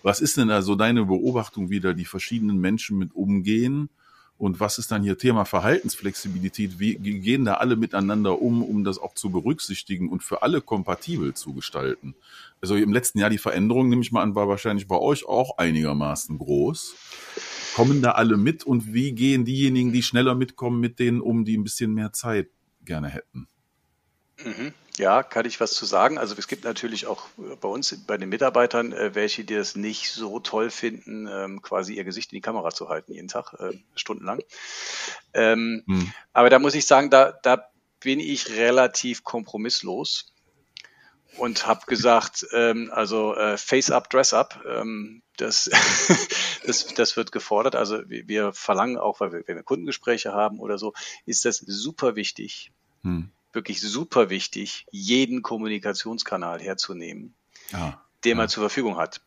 Was 0.02 0.20
ist 0.20 0.38
denn 0.38 0.48
da 0.48 0.62
so 0.62 0.76
deine 0.76 1.04
Beobachtung, 1.04 1.68
wie 1.68 1.80
da 1.80 1.92
die 1.92 2.06
verschiedenen 2.06 2.58
Menschen 2.58 2.96
mit 2.96 3.12
umgehen? 3.12 3.90
Und 4.38 4.61
was 4.61 4.79
ist 4.79 4.90
dann 4.90 5.03
hier 5.03 5.16
Thema 5.16 5.46
Verhaltensflexibilität? 5.46 6.79
Wie 6.79 6.94
gehen 6.96 7.46
da 7.46 7.55
alle 7.55 7.77
miteinander 7.77 8.40
um, 8.42 8.62
um 8.62 8.85
das 8.85 8.99
auch 8.99 9.14
zu 9.14 9.31
berücksichtigen 9.31 10.11
und 10.11 10.22
für 10.22 10.42
alle 10.42 10.61
kompatibel 10.61 11.33
zu 11.33 11.55
gestalten? 11.55 12.14
Also 12.61 12.77
im 12.77 12.92
letzten 12.92 13.18
Jahr 13.18 13.31
die 13.31 13.38
Veränderung, 13.38 13.88
nehme 13.88 14.03
ich 14.03 14.12
mal 14.12 14.22
an, 14.22 14.35
war 14.35 14.49
wahrscheinlich 14.49 14.88
bei 14.88 14.99
euch 14.99 15.27
auch 15.27 15.57
einigermaßen 15.57 16.38
groß. 16.38 16.94
Kommen 17.75 18.03
da 18.03 18.12
alle 18.12 18.37
mit 18.37 18.64
und 18.64 18.92
wie 18.92 19.12
gehen 19.12 19.44
diejenigen, 19.44 19.92
die 19.92 20.03
schneller 20.03 20.35
mitkommen, 20.35 20.81
mit 20.81 20.99
denen 20.99 21.20
um, 21.20 21.44
die 21.44 21.57
ein 21.57 21.64
bisschen 21.64 21.94
mehr 21.94 22.12
Zeit 22.12 22.49
gerne 22.85 23.09
hätten? 23.09 23.49
Mhm. 24.44 24.72
Ja, 24.98 25.22
kann 25.22 25.44
ich 25.44 25.61
was 25.61 25.72
zu 25.72 25.85
sagen. 25.85 26.16
Also 26.16 26.35
es 26.38 26.48
gibt 26.48 26.64
natürlich 26.64 27.06
auch 27.06 27.26
bei 27.61 27.68
uns, 27.68 27.96
bei 28.06 28.16
den 28.16 28.30
Mitarbeitern, 28.30 28.92
äh, 28.92 29.14
welche, 29.14 29.44
die 29.44 29.54
es 29.54 29.76
nicht 29.76 30.11
so 30.11 30.40
toll 30.40 30.70
finden, 30.70 31.28
ähm, 31.30 31.61
quasi 31.61 31.94
ihr 31.94 32.04
Gesicht 32.04 32.32
in 32.32 32.37
die 32.37 32.42
Kamera 32.42 32.70
zu 32.70 32.88
halten, 32.88 33.12
jeden 33.12 33.28
Tag, 33.28 33.54
äh, 33.59 33.78
stundenlang. 33.94 34.40
Ähm, 35.35 35.82
hm. 35.87 36.12
Aber 36.32 36.48
da 36.48 36.59
muss 36.59 36.74
ich 36.74 36.87
sagen, 36.87 37.11
da, 37.11 37.32
da 37.42 37.68
bin 38.00 38.20
ich 38.20 38.50
relativ 38.50 39.22
kompromisslos 39.22 40.32
und 41.37 41.66
habe 41.66 41.85
gesagt, 41.87 42.46
ähm, 42.52 42.90
also 42.90 43.35
äh, 43.35 43.59
Face 43.59 43.90
up, 43.90 44.09
Dress 44.09 44.32
up, 44.32 44.64
ähm, 44.66 45.22
das, 45.37 45.70
das, 46.66 46.87
das 46.94 47.16
wird 47.18 47.32
gefordert. 47.32 47.76
Also 47.76 48.09
wir, 48.09 48.26
wir 48.28 48.52
verlangen 48.54 48.96
auch, 48.96 49.20
weil 49.20 49.32
wir, 49.32 49.42
wenn 49.46 49.56
wir 49.56 49.62
Kundengespräche 49.62 50.32
haben 50.32 50.59
oder 50.59 50.78
so, 50.78 50.94
ist 51.26 51.44
das 51.44 51.59
super 51.59 52.16
wichtig. 52.16 52.72
Hm 53.02 53.30
wirklich 53.56 53.80
super 53.80 54.30
wichtig, 54.30 54.86
jeden 54.92 55.42
Kommunikationskanal 55.42 56.60
herzunehmen, 56.60 57.34
ah, 57.72 57.94
den 58.26 58.36
man 58.36 58.48
zur 58.48 58.62
Verfügung 58.62 58.98
hat. 58.98 59.20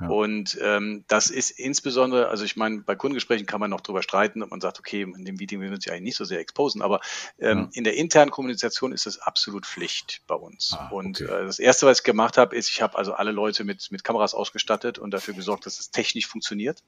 Ja. 0.00 0.08
Und 0.08 0.58
ähm, 0.60 1.04
das 1.08 1.30
ist 1.30 1.50
insbesondere, 1.50 2.28
also 2.28 2.44
ich 2.44 2.56
meine, 2.56 2.80
bei 2.80 2.96
Kundengesprächen 2.96 3.46
kann 3.46 3.60
man 3.60 3.70
noch 3.70 3.80
drüber 3.80 4.02
streiten, 4.02 4.42
ob 4.42 4.50
man 4.50 4.60
sagt, 4.60 4.78
okay, 4.80 5.02
in 5.02 5.24
dem 5.24 5.36
Meeting 5.36 5.60
will 5.60 5.72
uns 5.72 5.84
ja 5.84 5.92
eigentlich 5.92 6.04
nicht 6.04 6.16
so 6.16 6.24
sehr 6.24 6.40
exposen, 6.40 6.82
aber 6.82 7.00
ähm, 7.38 7.58
ja. 7.58 7.68
in 7.74 7.84
der 7.84 7.94
internen 7.96 8.30
Kommunikation 8.30 8.92
ist 8.92 9.06
das 9.06 9.18
absolut 9.18 9.66
Pflicht 9.66 10.22
bei 10.26 10.34
uns. 10.34 10.74
Ah, 10.76 10.88
und 10.88 11.20
okay. 11.20 11.30
äh, 11.30 11.44
das 11.44 11.58
Erste, 11.58 11.86
was 11.86 11.98
ich 11.98 12.04
gemacht 12.04 12.38
habe, 12.38 12.56
ist, 12.56 12.68
ich 12.68 12.82
habe 12.82 12.98
also 12.98 13.12
alle 13.14 13.30
Leute 13.30 13.64
mit, 13.64 13.90
mit 13.90 14.02
Kameras 14.02 14.34
ausgestattet 14.34 14.98
und 14.98 15.12
dafür 15.12 15.34
gesorgt, 15.34 15.66
dass 15.66 15.78
es 15.78 15.90
technisch 15.90 16.26
funktioniert. 16.26 16.82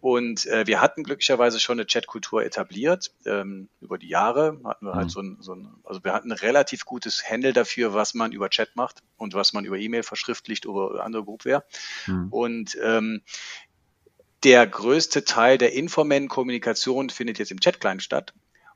Und 0.00 0.46
äh, 0.46 0.66
wir 0.66 0.80
hatten 0.80 1.04
glücklicherweise 1.04 1.58
schon 1.58 1.78
eine 1.78 1.86
Chatkultur 1.86 2.44
etabliert. 2.44 3.12
Ähm, 3.24 3.68
über 3.80 3.98
die 3.98 4.08
Jahre 4.08 4.60
hatten 4.64 4.86
wir 4.86 4.94
halt 4.94 5.06
mhm. 5.06 5.10
so 5.10 5.20
ein, 5.20 5.36
so 5.40 5.54
ein, 5.54 5.74
also 5.84 6.04
wir 6.04 6.12
hatten 6.12 6.30
ein 6.30 6.38
relativ 6.38 6.84
gutes 6.84 7.28
Handle 7.28 7.52
dafür, 7.52 7.94
was 7.94 8.14
man 8.14 8.32
über 8.32 8.50
Chat 8.50 8.76
macht 8.76 9.02
und 9.16 9.34
was 9.34 9.52
man 9.52 9.64
über 9.64 9.78
E-Mail 9.78 10.02
verschriftlicht 10.02 10.66
oder 10.66 10.85
andere 10.88 11.24
Groupware. 11.24 11.64
Mhm. 12.06 12.14
Mhm. 12.16 12.28
Und 12.32 12.78
ähm, 12.82 13.22
der 14.44 14.66
größte 14.66 15.24
Teil 15.24 15.58
der 15.58 15.72
informellen 15.72 16.28
Kommunikation 16.28 17.10
findet 17.10 17.38
jetzt 17.38 17.50
im 17.50 17.60
Chat-Client 17.60 18.02
statt. 18.02 18.34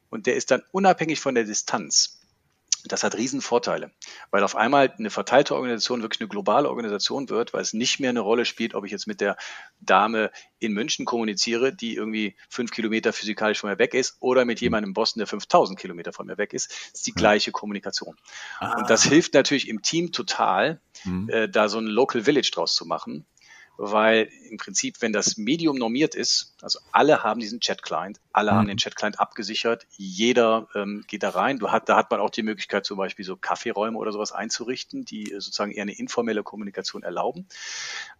Und 0.09 0.27
der 0.27 0.35
ist 0.35 0.51
dann 0.51 0.63
unabhängig 0.73 1.21
von 1.21 1.35
der 1.35 1.45
Distanz. 1.45 2.20
Das 2.87 3.05
hat 3.05 3.17
Riesenvorteile, 3.17 3.91
weil 4.31 4.43
auf 4.43 4.57
einmal 4.57 4.93
eine 4.97 5.11
verteilte 5.11 5.55
Organisation 5.55 6.03
wirklich 6.03 6.21
eine 6.21 6.29
globale 6.29 6.69
Organisation 6.69 7.29
wird, 7.29 7.53
weil 7.53 7.63
es 7.63 7.73
nicht 7.73 8.01
mehr 8.01 8.11
eine 8.11 8.21
Rolle 8.21 8.45
spielt, 8.45 8.75
ob 8.75 8.85
ich 8.85 8.93
jetzt 8.93 9.07
mit 9.07 9.21
der 9.21 9.37
Dame 9.81 10.31
in 10.59 10.73
München 10.73 11.05
kommuniziere, 11.05 11.75
die 11.75 11.95
irgendwie 11.95 12.37
fünf 12.49 12.71
Kilometer 12.71 13.13
physikalisch 13.13 13.61
von 13.61 13.71
mir 13.71 13.79
weg 13.79 13.95
ist, 13.95 14.17
oder 14.21 14.45
mit 14.45 14.61
jemandem 14.61 14.91
in 14.91 14.95
Boston, 14.95 15.21
der 15.21 15.27
5000 15.27 15.79
Kilometer 15.79 16.13
von 16.13 16.27
mir 16.27 16.39
weg 16.39 16.53
ist. 16.53 16.71
Das 16.71 17.01
ist 17.01 17.07
die 17.07 17.13
gleiche 17.13 17.53
Kommunikation. 17.53 18.17
Ah. 18.59 18.79
Und 18.79 18.91
das 18.91 19.05
hilft 19.05 19.35
natürlich 19.35 19.69
im 19.69 19.83
Team 19.83 20.13
total, 20.13 20.81
mhm. 21.05 21.29
äh, 21.29 21.49
da 21.49 21.69
so 21.69 21.79
ein 21.79 21.87
Local 21.87 22.23
Village 22.23 22.51
draus 22.53 22.75
zu 22.75 22.87
machen 22.87 23.27
weil 23.83 24.29
im 24.51 24.59
Prinzip, 24.59 25.01
wenn 25.01 25.15
das 25.15 25.39
Medium 25.39 25.77
normiert 25.77 26.15
ist, 26.15 26.55
also 26.61 26.81
alle 26.93 27.23
haben 27.23 27.41
diesen 27.41 27.61
Chat-Client, 27.61 28.21
alle 28.31 28.53
mhm. 28.53 28.57
haben 28.57 28.69
den 28.69 28.77
Chat-Client 28.77 29.19
abgesichert, 29.19 29.87
jeder 29.97 30.69
ähm, 30.75 31.05
geht 31.09 31.23
da 31.23 31.31
rein. 31.31 31.59
Du 31.59 31.71
hat, 31.71 31.89
da 31.89 31.97
hat 31.97 32.11
man 32.11 32.21
auch 32.21 32.29
die 32.29 32.43
Möglichkeit, 32.43 32.85
zum 32.85 32.99
Beispiel 32.99 33.25
so 33.25 33.37
Kaffeeräume 33.37 33.97
oder 33.97 34.13
sowas 34.13 34.33
einzurichten, 34.33 35.07
die 35.07 35.29
sozusagen 35.33 35.73
eher 35.73 35.83
eine 35.83 35.99
informelle 35.99 36.43
Kommunikation 36.43 37.03
erlauben. 37.03 37.47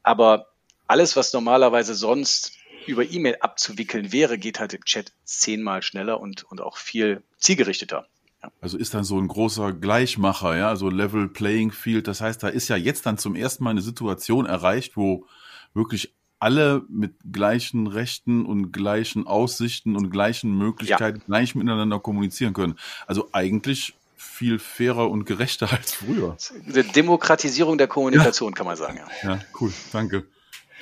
Aber 0.03 0.47
alles, 0.87 1.15
was 1.15 1.35
normalerweise 1.35 1.95
sonst 1.95 2.53
über 2.87 3.05
E-Mail 3.05 3.37
abzuwickeln 3.41 4.13
wäre, 4.13 4.39
geht 4.39 4.61
halt 4.61 4.73
im 4.73 4.85
Chat 4.87 5.13
zehnmal 5.25 5.83
schneller 5.83 6.21
und, 6.21 6.43
und 6.45 6.63
auch 6.63 6.79
viel 6.79 7.23
zielgerichteter. 7.37 8.07
Ja. 8.43 8.51
Also 8.63 8.79
ist 8.79 8.95
dann 8.95 9.05
so 9.05 9.21
ein 9.21 9.29
großer 9.29 9.75
Gleichmacher, 9.75 10.57
ja, 10.57 10.69
also 10.69 10.89
Level 10.89 11.29
Playing 11.29 11.71
Field. 11.71 12.09
Das 12.09 12.23
heißt, 12.23 12.43
da 12.43 12.49
ist 12.49 12.69
ja 12.69 12.77
jetzt 12.77 13.05
dann 13.05 13.19
zum 13.19 13.37
ersten 13.37 13.63
Mal 13.63 13.71
eine 13.71 13.83
Situation 13.83 14.47
erreicht, 14.47 14.97
wo 14.97 15.27
wirklich 15.75 16.13
alle 16.39 16.83
mit 16.89 17.15
gleichen 17.31 17.87
Rechten 17.87 18.47
und 18.47 18.73
gleichen 18.73 19.27
Aussichten 19.27 19.95
und 19.95 20.11
gleichen 20.11 20.57
Möglichkeiten 20.57 21.19
ja. 21.19 21.25
gleich 21.27 21.55
miteinander 21.55 22.01
kommunizieren 22.01 22.55
können. 22.55 22.79
Also 23.07 23.29
eigentlich 23.33 23.95
viel 24.17 24.59
fairer 24.59 25.11
und 25.11 25.25
gerechter 25.27 25.71
als 25.77 25.93
früher. 25.95 26.37
Eine 26.67 26.85
Demokratisierung 26.85 27.79
der 27.79 27.89
Kommunikation, 27.89 28.53
ja. 28.53 28.55
kann 28.55 28.67
man 28.67 28.77
sagen. 28.77 29.01
Ja. 29.23 29.31
ja, 29.31 29.41
cool, 29.61 29.73
danke. 29.93 30.27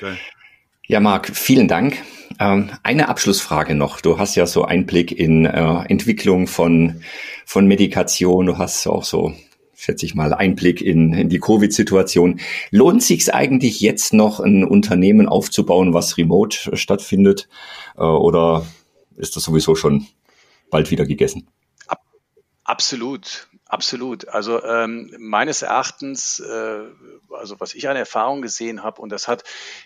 Geil. 0.01 0.19
Ja, 0.87 1.01
Marc, 1.01 1.29
vielen 1.37 1.69
Dank. 1.69 2.03
Ähm, 2.39 2.71
eine 2.83 3.09
Abschlussfrage 3.09 3.75
noch. 3.75 4.01
Du 4.01 4.19
hast 4.19 4.37
ja 4.37 4.47
so 4.47 4.65
Einblick 4.65 5.13
in 5.13 5.45
äh, 5.45 5.85
Entwicklung 5.89 6.47
von, 6.47 7.03
von 7.45 7.67
Medikation. 7.67 8.47
Du 8.47 8.59
hast 8.59 8.87
auch 8.87 9.05
so, 9.05 9.35
schätze 9.79 10.05
ich 10.05 10.15
mal, 10.15 10.35
Einblick 10.35 10.81
in, 10.81 11.13
in 11.13 11.29
die 11.29 11.39
Covid-Situation. 11.39 12.41
Lohnt 12.71 13.03
sich 13.03 13.33
eigentlich 13.33 13.81
jetzt 13.81 14.13
noch 14.13 14.41
ein 14.41 14.65
Unternehmen 14.65 15.29
aufzubauen, 15.29 15.95
was 15.95 16.19
remote 16.19 16.77
stattfindet? 16.77 17.49
Äh, 17.97 18.01
oder 18.01 18.67
ist 19.17 19.37
das 19.37 19.45
sowieso 19.45 19.77
schon 19.77 20.07
bald 20.71 20.91
wieder 20.91 21.07
gegessen? 21.07 21.49
Absolut, 22.65 23.49
absolut. 23.67 24.29
Also 24.29 24.63
ähm, 24.63 25.15
meines 25.19 25.63
Erachtens, 25.63 26.41
äh, 26.41 26.81
also 27.31 27.61
was 27.61 27.75
ich 27.75 27.89
an 27.89 27.97
Erfahrung 27.97 28.43
gesehen 28.43 28.83
habe, 28.83 29.01
und 29.01 29.11
das 29.11 29.27
hat 29.29 29.45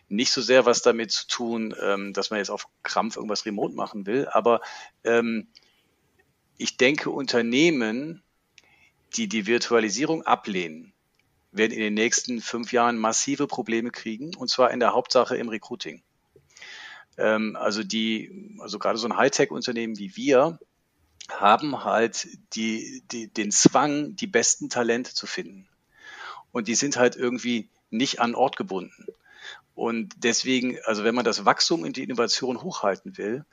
nicht 0.09 0.33
so 0.33 0.41
sehr 0.41 0.67
was 0.67 0.83
damit 0.83 1.13
zu 1.13 1.29
tun, 1.29 1.75
ähm, 1.81 2.13
dass 2.13 2.31
man 2.31 2.39
jetzt 2.39 2.51
auf 2.51 2.67
Krampf 2.83 3.17
irgendwas 3.17 3.47
remote 3.47 3.75
machen 3.75 4.07
will, 4.07 4.27
aber 4.33 4.63
ähm, 5.05 5.49
ich 6.57 6.77
denke, 6.77 7.11
Unternehmen, 7.11 8.22
die 9.17 9.29
die 9.29 9.47
Virtualisierung 9.47 10.23
ablehnen, 10.23 10.93
werden 11.53 11.73
in 11.73 11.81
den 11.81 11.95
nächsten 11.95 12.41
fünf 12.41 12.73
Jahren 12.73 12.99
massive 12.99 13.47
Probleme 13.47 13.91
kriegen, 13.91 14.35
und 14.35 14.49
zwar 14.49 14.71
in 14.71 14.81
der 14.81 14.95
Hauptsache 14.95 15.37
im 15.37 15.49
Recruiting. 15.49 16.03
Ähm, 17.19 17.57
also 17.57 17.83
die, 17.83 18.57
also 18.61 18.79
gerade 18.79 18.99
so 18.99 19.07
ein 19.07 19.17
Hightech-Unternehmen 19.17 19.99
wie 19.99 20.17
wir, 20.17 20.59
haben 21.31 21.85
halt 21.85 22.27
die, 22.55 23.03
die, 23.13 23.29
den 23.29 23.51
Zwang, 23.51 24.17
die 24.17 24.27
besten 24.27 24.71
Talente 24.71 25.15
zu 25.15 25.27
finden. 25.27 25.69
Und 26.51 26.69
die 26.69 26.75
sind 26.75 26.97
halt 26.97 27.17
irgendwie 27.17 27.71
nicht 27.91 28.21
an 28.21 28.35
Ort 28.35 28.57
gebunden. 28.57 29.07
Und 29.75 30.15
deswegen, 30.19 30.79
also 30.85 31.05
wenn 31.05 31.15
man 31.15 31.25
das 31.25 31.45
Wachstum 31.45 31.83
und 31.83 31.97
die 31.97 32.03
Innovation 32.03 32.63
hochhalten 32.63 33.17
will, 33.17 33.45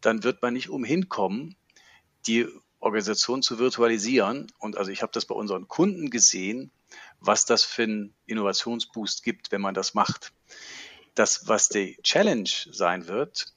dann 0.00 0.24
wird 0.24 0.42
man 0.42 0.54
nicht 0.54 0.70
umhin 0.70 1.08
kommen, 1.08 1.56
die 2.26 2.46
Organisation 2.80 3.42
zu 3.42 3.58
virtualisieren. 3.58 4.52
Und 4.58 4.76
also 4.76 4.90
ich 4.90 5.02
habe 5.02 5.12
das 5.12 5.26
bei 5.26 5.34
unseren 5.34 5.68
Kunden 5.68 6.10
gesehen, 6.10 6.70
was 7.20 7.44
das 7.44 7.64
für 7.64 7.82
einen 7.82 8.14
Innovationsboost 8.26 9.22
gibt, 9.22 9.52
wenn 9.52 9.60
man 9.60 9.74
das 9.74 9.94
macht. 9.94 10.32
Das, 11.14 11.48
was 11.48 11.68
die 11.68 11.98
Challenge 12.02 12.48
sein 12.70 13.08
wird, 13.08 13.52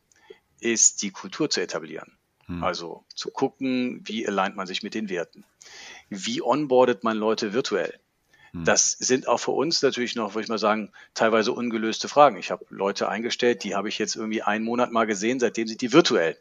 ist 0.60 1.02
die 1.02 1.12
Kultur 1.12 1.50
zu 1.50 1.62
etablieren. 1.62 2.18
Hm. 2.48 2.64
Also 2.64 3.06
zu 3.16 3.32
gucken, 3.32 4.02
wie 4.04 4.28
alignt 4.28 4.56
man 4.56 4.68
sich 4.68 4.84
mit 4.84 4.94
den 4.94 5.10
Werten. 5.10 5.46
Wie 6.10 6.42
onboardet 6.42 7.04
man 7.04 7.18
Leute 7.18 7.54
virtuell? 7.54 8.01
Hm. 8.54 8.66
Das 8.66 8.92
sind 8.92 9.28
auch 9.28 9.38
für 9.38 9.52
uns 9.52 9.82
natürlich 9.82 10.16
noch, 10.16 10.34
würde 10.34 10.44
ich 10.44 10.50
mal 10.50 10.58
sagen, 10.58 10.92
teilweise 11.14 11.54
ungelöste 11.54 12.08
Fragen. 12.08 12.38
Ich 12.38 12.52
habe 12.52 12.66
Leute 12.70 13.08
eingestellt, 13.08 13.64
die 13.64 13.76
habe 13.76 13.90
ich 13.90 13.98
jetzt 13.98 14.16
irgendwie 14.16 14.42
einen 14.42 14.66
Monat 14.66 14.92
mal 14.92 15.06
gesehen, 15.06 15.40
seitdem 15.40 15.68
sind 15.68 15.82
die 15.82 15.94
virtuell. 15.94 16.38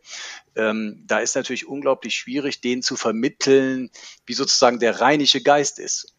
Ähm, 0.57 1.05
da 1.07 1.21
ist 1.21 1.37
natürlich 1.37 1.67
unglaublich 1.67 2.15
schwierig, 2.15 2.61
denen 2.61 2.83
zu 2.83 2.97
vermitteln, 2.97 3.91
wie 4.27 4.35
sozusagen 4.35 4.81
der 4.81 5.01
rheinische 5.01 5.43
Geist 5.43 5.79
ist. 5.79 6.15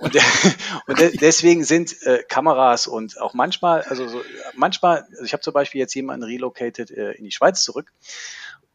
Und, 0.00 0.14
der, 0.14 0.22
und 0.86 0.98
de, 0.98 1.16
deswegen 1.16 1.64
sind 1.64 2.00
äh, 2.02 2.22
Kameras 2.28 2.86
und 2.86 3.20
auch 3.20 3.34
manchmal, 3.34 3.82
also 3.82 4.08
so, 4.08 4.22
manchmal, 4.54 5.02
also 5.10 5.24
ich 5.24 5.32
habe 5.32 5.42
zum 5.42 5.52
Beispiel 5.52 5.80
jetzt 5.80 5.94
jemanden 5.94 6.24
relocated 6.24 6.90
äh, 6.90 7.12
in 7.12 7.24
die 7.24 7.32
Schweiz 7.32 7.64
zurück 7.64 7.92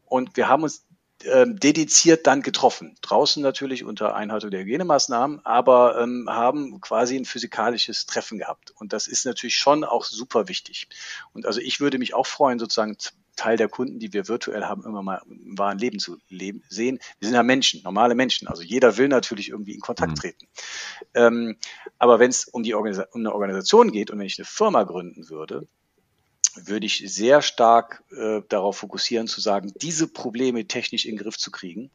und 0.06 0.36
wir 0.36 0.48
haben 0.48 0.62
uns 0.62 0.84
ähm, 1.32 1.58
dediziert 1.58 2.26
dann 2.26 2.42
getroffen. 2.42 2.96
Draußen 3.00 3.42
natürlich 3.42 3.84
unter 3.84 4.14
Einhaltung 4.14 4.50
der 4.50 4.60
Hygienemaßnahmen, 4.60 5.44
aber 5.44 6.00
ähm, 6.00 6.28
haben 6.28 6.80
quasi 6.80 7.16
ein 7.16 7.24
physikalisches 7.24 8.06
Treffen 8.06 8.38
gehabt. 8.38 8.72
Und 8.76 8.92
das 8.92 9.06
ist 9.06 9.26
natürlich 9.26 9.56
schon 9.56 9.84
auch 9.84 10.04
super 10.04 10.48
wichtig. 10.48 10.88
Und 11.32 11.46
also 11.46 11.60
ich 11.60 11.80
würde 11.80 11.98
mich 11.98 12.14
auch 12.14 12.26
freuen, 12.26 12.58
sozusagen 12.58 12.96
Teil 13.36 13.56
der 13.56 13.68
Kunden, 13.68 13.98
die 13.98 14.12
wir 14.12 14.28
virtuell 14.28 14.64
haben, 14.64 14.84
immer 14.84 15.02
mal 15.02 15.22
im 15.28 15.58
wahren 15.58 15.78
Leben 15.78 15.98
zu 15.98 16.18
leben, 16.28 16.62
sehen. 16.68 16.98
Wir 17.18 17.28
sind 17.28 17.34
ja 17.34 17.42
Menschen, 17.42 17.82
normale 17.82 18.14
Menschen. 18.14 18.48
Also 18.48 18.62
jeder 18.62 18.96
will 18.96 19.08
natürlich 19.08 19.48
irgendwie 19.48 19.74
in 19.74 19.80
Kontakt 19.80 20.12
mhm. 20.12 20.16
treten. 20.16 20.46
Ähm, 21.14 21.56
aber 21.98 22.18
wenn 22.18 22.30
es 22.30 22.44
um, 22.44 22.62
die 22.62 22.74
um 22.74 22.86
eine 22.86 23.34
Organisation 23.34 23.90
geht 23.90 24.10
und 24.10 24.18
wenn 24.18 24.26
ich 24.26 24.38
eine 24.38 24.46
Firma 24.46 24.84
gründen 24.84 25.28
würde, 25.28 25.66
würde 26.54 26.86
ich 26.86 27.02
sehr 27.06 27.42
stark 27.42 28.02
äh, 28.16 28.42
darauf 28.48 28.78
fokussieren, 28.78 29.26
zu 29.26 29.40
sagen, 29.40 29.72
diese 29.80 30.08
Probleme 30.08 30.66
technisch 30.66 31.04
in 31.04 31.16
den 31.16 31.22
Griff 31.22 31.38
zu 31.38 31.50
kriegen, 31.50 31.90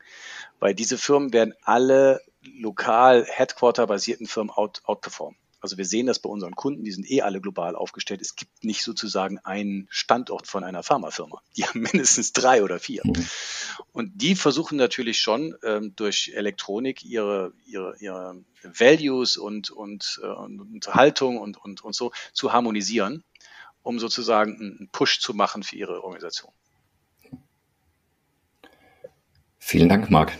weil 0.60 0.76
diese 0.76 0.98
Firmen 0.98 1.34
werden 1.34 1.54
alle 1.63 2.22
lokal 2.41 3.26
Headquarter-basierten 3.26 4.28
Firmen 4.28 4.52
out, 4.52 4.82
outperformen. 4.86 5.38
Also 5.62 5.78
wir 5.78 5.86
sehen 5.86 6.06
das 6.06 6.19
bei 6.19 6.30
unseren 6.30 6.56
Kunden, 6.56 6.86
die 6.86 6.91
sind 6.91 7.10
eh 7.12 7.22
alle 7.22 7.41
global 7.41 7.76
aufgestellt. 7.76 8.22
Es 8.22 8.36
gibt 8.36 8.63
nicht 8.63 8.82
sozusagen 8.84 9.39
einen 9.39 9.88
Standort 9.89 10.48
von 10.48 10.63
einer 10.63 10.84
Pharmafirma. 10.84 11.41
Die 11.58 11.65
haben 11.65 11.82
mindestens 11.91 12.32
drei 12.32 12.63
oder 12.63 12.80
vier. 12.80 13.02
Mhm. 13.06 13.26
Und 13.91 14.12
die 14.15 14.36
versuchen 14.36 14.78
natürlich 14.78 15.19
schon 15.19 15.56
ähm, 15.63 15.93
durch 15.95 16.32
Elektronik 16.34 17.04
ihre, 17.04 17.52
ihre, 17.65 17.95
ihre 18.00 18.41
Values 18.63 19.36
und, 19.36 19.69
und, 19.69 20.19
äh, 20.24 20.28
und 20.28 20.88
Haltung 20.88 21.38
und, 21.38 21.58
und, 21.58 21.84
und 21.84 21.93
so 21.93 22.12
zu 22.32 22.54
harmonisieren 22.54 23.24
um 23.89 23.97
sozusagen 23.97 24.56
einen 24.60 24.89
Push 24.91 25.19
zu 25.19 25.34
machen 25.34 25.63
für 25.63 25.75
ihre 25.75 26.04
Organisation. 26.04 26.54
Vielen 29.58 29.89
Dank, 29.89 30.12
Marc. 30.12 30.38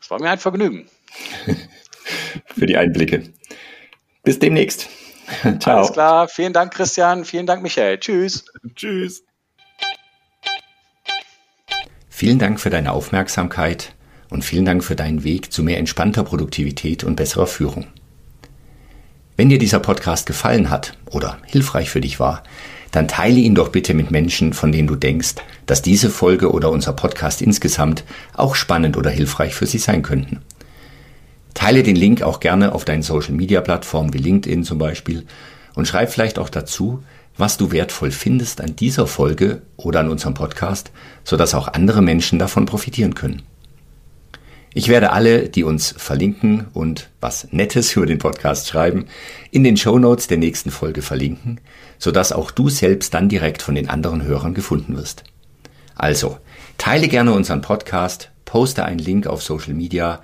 Es 0.00 0.10
war 0.10 0.20
mir 0.20 0.30
ein 0.30 0.40
Vergnügen. 0.40 0.90
für 2.56 2.66
die 2.66 2.76
Einblicke. 2.76 3.32
Bis 4.24 4.40
demnächst. 4.40 4.88
Ciao. 5.60 5.78
Alles 5.78 5.92
klar. 5.92 6.26
Vielen 6.26 6.52
Dank, 6.52 6.74
Christian. 6.74 7.24
Vielen 7.24 7.46
Dank, 7.46 7.62
Michael. 7.62 8.00
Tschüss. 8.00 8.44
Tschüss. 8.74 9.22
Vielen 12.08 12.40
Dank 12.40 12.58
für 12.58 12.70
deine 12.70 12.90
Aufmerksamkeit 12.90 13.94
und 14.28 14.44
vielen 14.44 14.64
Dank 14.64 14.82
für 14.82 14.96
deinen 14.96 15.22
Weg 15.22 15.52
zu 15.52 15.62
mehr 15.62 15.78
entspannter 15.78 16.24
Produktivität 16.24 17.04
und 17.04 17.14
besserer 17.14 17.46
Führung. 17.46 17.86
Wenn 19.40 19.48
dir 19.48 19.58
dieser 19.58 19.78
Podcast 19.80 20.26
gefallen 20.26 20.68
hat 20.68 20.98
oder 21.06 21.38
hilfreich 21.46 21.88
für 21.88 22.02
dich 22.02 22.20
war, 22.20 22.42
dann 22.90 23.08
teile 23.08 23.38
ihn 23.38 23.54
doch 23.54 23.70
bitte 23.70 23.94
mit 23.94 24.10
Menschen, 24.10 24.52
von 24.52 24.70
denen 24.70 24.86
du 24.86 24.96
denkst, 24.96 25.36
dass 25.64 25.80
diese 25.80 26.10
Folge 26.10 26.52
oder 26.52 26.70
unser 26.70 26.92
Podcast 26.92 27.40
insgesamt 27.40 28.04
auch 28.34 28.54
spannend 28.54 28.98
oder 28.98 29.08
hilfreich 29.08 29.54
für 29.54 29.64
sie 29.64 29.78
sein 29.78 30.02
könnten. 30.02 30.42
Teile 31.54 31.82
den 31.82 31.96
Link 31.96 32.20
auch 32.20 32.40
gerne 32.40 32.74
auf 32.74 32.84
deinen 32.84 33.02
Social 33.02 33.32
Media 33.32 33.62
Plattformen 33.62 34.12
wie 34.12 34.18
LinkedIn 34.18 34.62
zum 34.62 34.76
Beispiel 34.76 35.24
und 35.74 35.88
schreib 35.88 36.12
vielleicht 36.12 36.38
auch 36.38 36.50
dazu, 36.50 37.02
was 37.38 37.56
du 37.56 37.72
wertvoll 37.72 38.10
findest 38.10 38.60
an 38.60 38.76
dieser 38.76 39.06
Folge 39.06 39.62
oder 39.78 40.00
an 40.00 40.10
unserem 40.10 40.34
Podcast, 40.34 40.90
sodass 41.24 41.54
auch 41.54 41.68
andere 41.68 42.02
Menschen 42.02 42.38
davon 42.38 42.66
profitieren 42.66 43.14
können. 43.14 43.40
Ich 44.72 44.88
werde 44.88 45.10
alle, 45.10 45.48
die 45.48 45.64
uns 45.64 45.94
verlinken 45.96 46.68
und 46.72 47.10
was 47.20 47.48
Nettes 47.50 47.96
über 47.96 48.06
den 48.06 48.18
Podcast 48.18 48.68
schreiben, 48.68 49.06
in 49.50 49.64
den 49.64 49.76
Show 49.76 49.98
Notes 49.98 50.28
der 50.28 50.38
nächsten 50.38 50.70
Folge 50.70 51.02
verlinken, 51.02 51.60
sodass 51.98 52.30
auch 52.30 52.52
du 52.52 52.68
selbst 52.68 53.12
dann 53.14 53.28
direkt 53.28 53.62
von 53.62 53.74
den 53.74 53.88
anderen 53.88 54.22
Hörern 54.22 54.54
gefunden 54.54 54.96
wirst. 54.96 55.24
Also, 55.96 56.38
teile 56.78 57.08
gerne 57.08 57.32
unseren 57.32 57.62
Podcast, 57.62 58.30
poste 58.44 58.84
einen 58.84 59.00
Link 59.00 59.26
auf 59.26 59.42
Social 59.42 59.74
Media, 59.74 60.22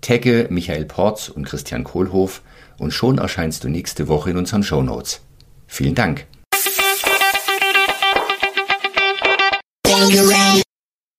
tagge 0.00 0.46
Michael 0.50 0.86
Porz 0.86 1.28
und 1.28 1.46
Christian 1.46 1.84
Kohlhoff 1.84 2.40
und 2.78 2.92
schon 2.92 3.18
erscheinst 3.18 3.62
du 3.62 3.68
nächste 3.68 4.08
Woche 4.08 4.30
in 4.30 4.38
unseren 4.38 4.62
Show 4.62 4.82
Notes. 4.82 5.20
Vielen 5.66 5.94
Dank. 5.94 6.26